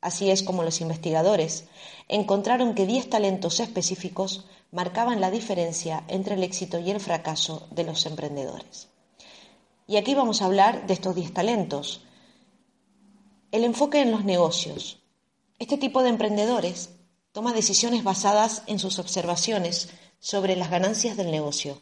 [0.00, 1.66] Así es como los investigadores
[2.08, 7.84] encontraron que 10 talentos específicos marcaban la diferencia entre el éxito y el fracaso de
[7.84, 8.88] los emprendedores.
[9.86, 12.02] Y aquí vamos a hablar de estos 10 talentos,
[13.52, 15.00] el enfoque en los negocios.
[15.58, 16.90] Este tipo de emprendedores
[17.32, 19.88] toma decisiones basadas en sus observaciones
[20.20, 21.80] sobre las ganancias del negocio.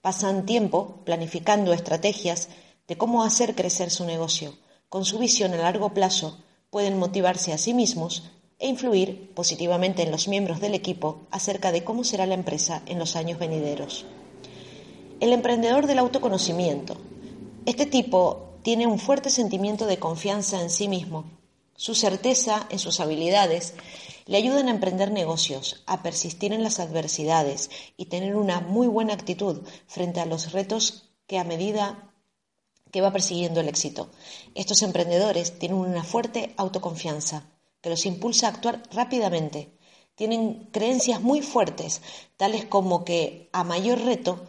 [0.00, 2.48] Pasan tiempo planificando estrategias
[2.88, 4.54] de cómo hacer crecer su negocio.
[4.88, 6.38] Con su visión a largo plazo
[6.70, 11.84] pueden motivarse a sí mismos e influir positivamente en los miembros del equipo acerca de
[11.84, 14.06] cómo será la empresa en los años venideros.
[15.20, 16.96] El emprendedor del autoconocimiento.
[17.66, 21.24] Este tipo tiene un fuerte sentimiento de confianza en sí mismo.
[21.76, 23.74] Su certeza en sus habilidades
[24.26, 29.14] le ayudan a emprender negocios, a persistir en las adversidades y tener una muy buena
[29.14, 32.12] actitud frente a los retos que a medida
[32.90, 34.10] que va persiguiendo el éxito.
[34.54, 37.44] Estos emprendedores tienen una fuerte autoconfianza
[37.80, 39.72] que los impulsa a actuar rápidamente.
[40.14, 42.02] Tienen creencias muy fuertes,
[42.36, 44.44] tales como que a mayor reto,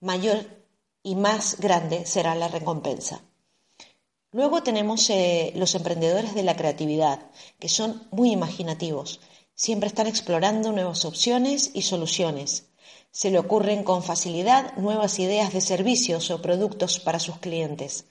[0.00, 0.46] mayor
[1.02, 3.22] y más grande será la recompensa.
[4.32, 7.20] Luego tenemos eh, los emprendedores de la creatividad,
[7.58, 9.20] que son muy imaginativos.
[9.54, 12.64] Siempre están explorando nuevas opciones y soluciones.
[13.10, 18.06] Se le ocurren con facilidad nuevas ideas de servicios o productos para sus clientes.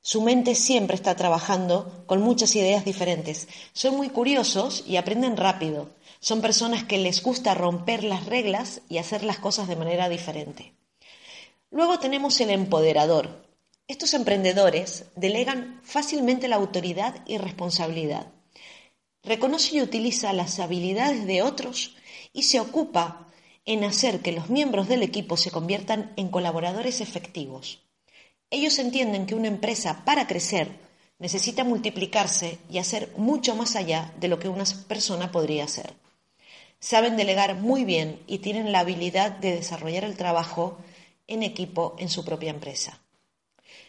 [0.00, 3.46] Su mente siempre está trabajando con muchas ideas diferentes.
[3.74, 5.90] Son muy curiosos y aprenden rápido.
[6.20, 10.72] Son personas que les gusta romper las reglas y hacer las cosas de manera diferente.
[11.70, 13.45] Luego tenemos el empoderador,
[13.88, 18.32] estos emprendedores delegan fácilmente la autoridad y responsabilidad.
[19.22, 21.96] Reconoce y utiliza las habilidades de otros
[22.32, 23.28] y se ocupa
[23.64, 27.82] en hacer que los miembros del equipo se conviertan en colaboradores efectivos.
[28.50, 30.68] Ellos entienden que una empresa para crecer
[31.18, 35.94] necesita multiplicarse y hacer mucho más allá de lo que una persona podría hacer.
[36.78, 40.78] Saben delegar muy bien y tienen la habilidad de desarrollar el trabajo
[41.26, 43.00] en equipo en su propia empresa.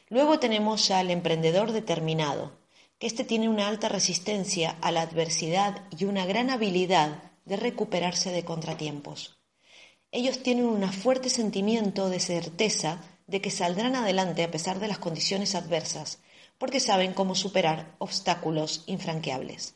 [0.10, 2.58] Luego tenemos al emprendedor determinado,
[3.00, 8.32] que éste tiene una alta resistencia a la adversidad y una gran habilidad de recuperarse
[8.32, 9.38] de contratiempos.
[10.12, 14.98] Ellos tienen un fuerte sentimiento de certeza de que saldrán adelante a pesar de las
[14.98, 16.20] condiciones adversas,
[16.58, 19.76] porque saben cómo superar obstáculos infranqueables.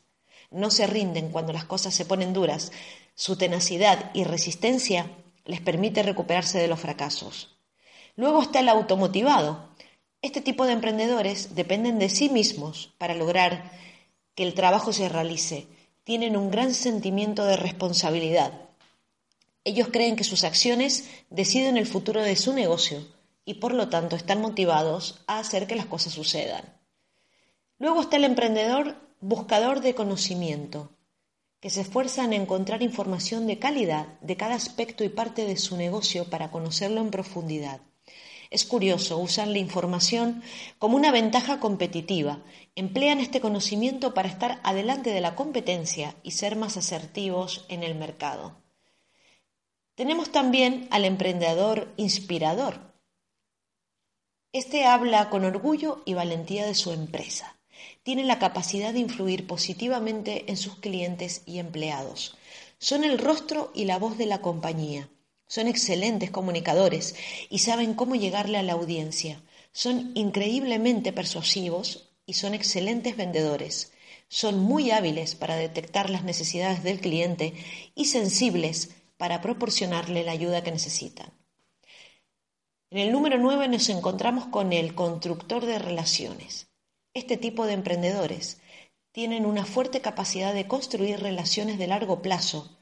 [0.50, 2.72] No se rinden cuando las cosas se ponen duras.
[3.14, 5.10] Su tenacidad y resistencia
[5.44, 7.58] les permite recuperarse de los fracasos.
[8.16, 9.70] Luego está el automotivado,
[10.22, 13.72] este tipo de emprendedores dependen de sí mismos para lograr
[14.36, 15.66] que el trabajo se realice.
[16.04, 18.52] Tienen un gran sentimiento de responsabilidad.
[19.64, 23.06] Ellos creen que sus acciones deciden el futuro de su negocio
[23.44, 26.64] y por lo tanto están motivados a hacer que las cosas sucedan.
[27.78, 30.90] Luego está el emprendedor buscador de conocimiento,
[31.60, 35.76] que se esfuerza en encontrar información de calidad de cada aspecto y parte de su
[35.76, 37.80] negocio para conocerlo en profundidad.
[38.52, 40.42] Es curioso, usan la información
[40.78, 42.42] como una ventaja competitiva,
[42.76, 47.94] emplean este conocimiento para estar adelante de la competencia y ser más asertivos en el
[47.94, 48.54] mercado.
[49.94, 52.92] Tenemos también al emprendedor inspirador.
[54.52, 57.56] Este habla con orgullo y valentía de su empresa.
[58.02, 62.36] Tiene la capacidad de influir positivamente en sus clientes y empleados.
[62.76, 65.08] Son el rostro y la voz de la compañía.
[65.52, 67.14] Son excelentes comunicadores
[67.50, 69.42] y saben cómo llegarle a la audiencia.
[69.70, 73.92] Son increíblemente persuasivos y son excelentes vendedores.
[74.28, 77.52] Son muy hábiles para detectar las necesidades del cliente
[77.94, 81.30] y sensibles para proporcionarle la ayuda que necesitan.
[82.88, 86.68] En el número 9 nos encontramos con el constructor de relaciones.
[87.12, 88.62] Este tipo de emprendedores
[89.12, 92.78] tienen una fuerte capacidad de construir relaciones de largo plazo,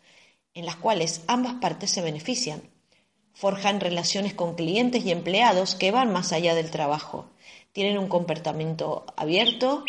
[0.55, 2.63] en las cuales ambas partes se benefician.
[3.33, 7.31] Forjan relaciones con clientes y empleados que van más allá del trabajo.
[7.73, 9.85] Tienen un comportamiento abierto,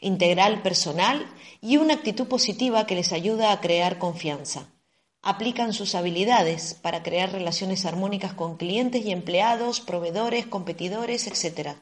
[0.00, 1.26] integral, personal
[1.60, 4.66] y una actitud positiva que les ayuda a crear confianza
[5.22, 11.76] aplican sus habilidades para crear relaciones armónicas con clientes y empleados, proveedores, competidores, etc.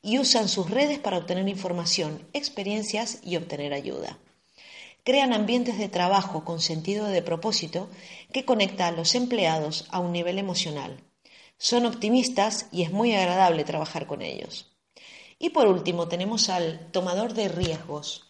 [0.00, 4.18] Y usan sus redes para obtener información, experiencias y obtener ayuda.
[5.04, 7.88] Crean ambientes de trabajo con sentido de propósito
[8.32, 11.02] que conecta a los empleados a un nivel emocional.
[11.58, 14.72] Son optimistas y es muy agradable trabajar con ellos.
[15.38, 18.28] Y por último tenemos al tomador de riesgos,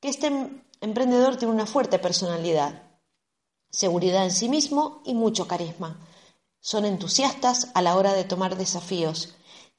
[0.00, 0.30] este
[0.80, 2.84] emprendedor tiene una fuerte personalidad
[3.74, 5.98] seguridad en sí mismo y mucho carisma.
[6.60, 9.34] Son entusiastas a la hora de tomar desafíos,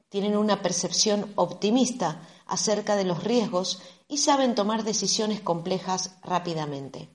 [0.09, 7.09] tienen una percepción optimista acerca de los riesgos y saben tomar decisiones complejas rápidamente.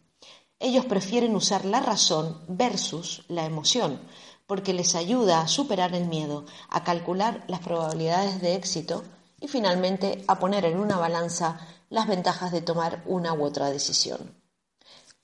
[0.59, 4.01] Ellos prefieren usar la razón versus la emoción,
[4.47, 9.05] porque les ayuda a superar el miedo, a calcular las probabilidades de éxito
[9.41, 14.35] y finalmente a poner en una balanza las ventajas de tomar una u otra decisión.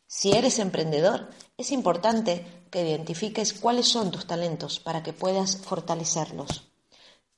[0.06, 1.28] Si eres emprendedor,
[1.58, 6.68] es importante que identifiques cuáles son tus talentos para que puedas fortalecerlos.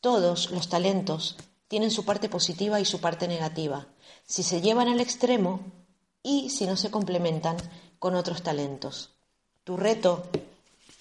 [0.01, 1.37] Todos los talentos
[1.69, 3.87] tienen su parte positiva y su parte negativa,
[4.27, 5.61] si se llevan al extremo
[6.23, 7.57] y si no se complementan
[7.99, 9.11] con otros talentos.
[9.65, 10.25] Tu reto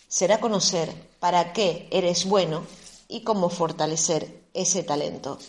[0.08, 2.64] será conocer para qué eres bueno
[3.08, 5.40] y cómo fortalecer ese talento.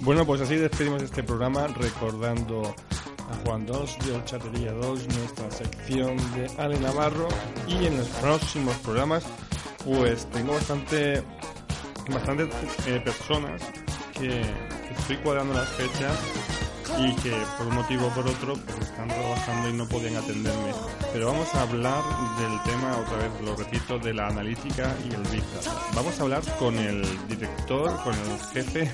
[0.00, 2.74] Bueno, pues así despedimos este programa recordando
[3.28, 7.28] a Juan 2 de Horchatería 2, nuestra sección de Ale Navarro
[7.66, 9.24] y en los próximos programas
[9.84, 11.22] pues tengo bastante
[12.08, 12.48] bastantes
[12.86, 13.62] eh, personas
[14.12, 14.42] que
[14.96, 16.16] estoy cuadrando las fechas
[16.98, 20.72] y que por un motivo o por otro pues están trabajando y no podían atenderme.
[21.12, 22.02] Pero vamos a hablar
[22.38, 25.74] del tema, otra vez lo repito, de la analítica y el Big Data.
[25.94, 28.90] Vamos a hablar con el director, con el jefe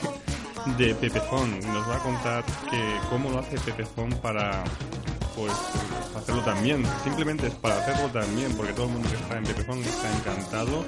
[0.79, 1.61] de Pepefon.
[1.73, 4.65] Nos va a contar que cómo lo hace Pepefon para
[5.37, 5.53] pues
[6.17, 6.85] hacerlo también.
[7.05, 10.85] Simplemente es para hacerlo también, porque todo el mundo que está en Pepefon está encantado,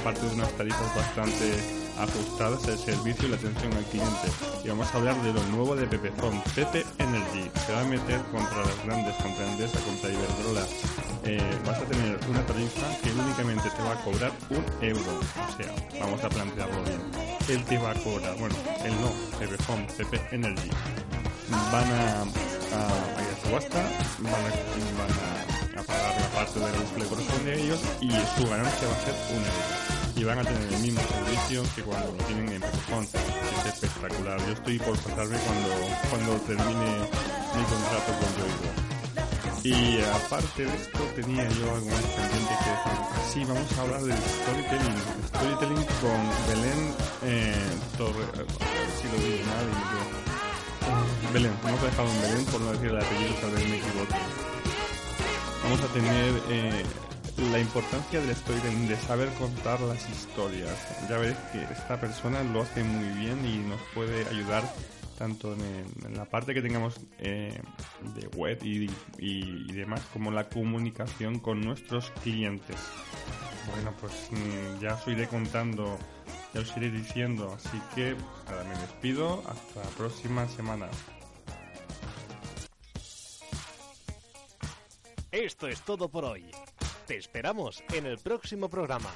[0.00, 4.28] aparte de unas tarifas bastante ajustadas el servicio y la atención al cliente.
[4.64, 7.50] Y vamos a hablar de lo nuevo de Pepefon, Pepe Energy.
[7.66, 10.66] Se va a meter contra las grandes, contra Endesa, contra Iberdrola.
[11.24, 15.20] Eh, vas a tener una tarifa que únicamente te va a cobrar un euro.
[15.20, 17.00] O sea, vamos a plantearlo bien.
[17.48, 20.70] Él te va a cobrar, bueno, él no, Pepefon, Pepe Energy.
[21.72, 22.24] Van a,
[22.72, 23.82] a, ir a subasta,
[24.18, 28.88] van a, pagar la parte de los que le corresponde a ellos y su ganancia
[28.88, 32.24] va a ser un euro y van a tener el mismo servicio que cuando lo
[32.24, 33.04] tienen en Pepefon.
[33.04, 34.38] Es espectacular.
[34.46, 35.68] Yo estoy por pasarme cuando,
[36.10, 36.90] cuando termine
[37.54, 38.88] mi contrato con Yoigo.
[39.62, 42.98] Y aparte de esto tenía yo algo más pendiente que decir.
[43.32, 44.96] Sí, vamos a hablar de storytelling.
[45.28, 47.54] Storytelling con Belén eh,
[47.96, 48.24] Torre...
[48.34, 48.46] Ver
[49.00, 50.17] si lo digo mal y
[51.32, 54.14] Belén, hemos dejado en Belén por no decir el apellido, tal vez me equivoco.
[55.64, 56.42] Vamos a tener...
[56.50, 56.84] Eh,
[57.52, 60.76] la importancia del storytelling, de saber contar las historias.
[61.08, 64.64] Ya ves que esta persona lo hace muy bien y nos puede ayudar
[65.16, 67.60] tanto en, la parte que tengamos eh,
[68.14, 72.76] de web y, y, demás, como la comunicación con nuestros clientes.
[73.72, 75.98] Bueno, pues mm, ya os iré contando,
[76.54, 78.14] ya os iré diciendo, así que
[78.46, 80.88] nada, me despido, hasta la próxima semana.
[85.30, 86.50] Esto es todo por hoy.
[87.06, 89.10] Te esperamos en el próximo programa.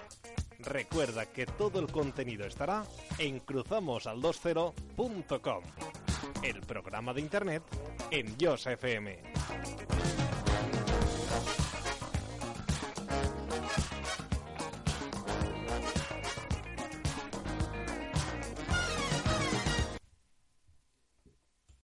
[0.59, 2.85] Recuerda que todo el contenido estará
[3.19, 5.63] en cruzamosal20.com,
[6.43, 7.63] el programa de internet
[8.11, 9.23] en Yosa FM.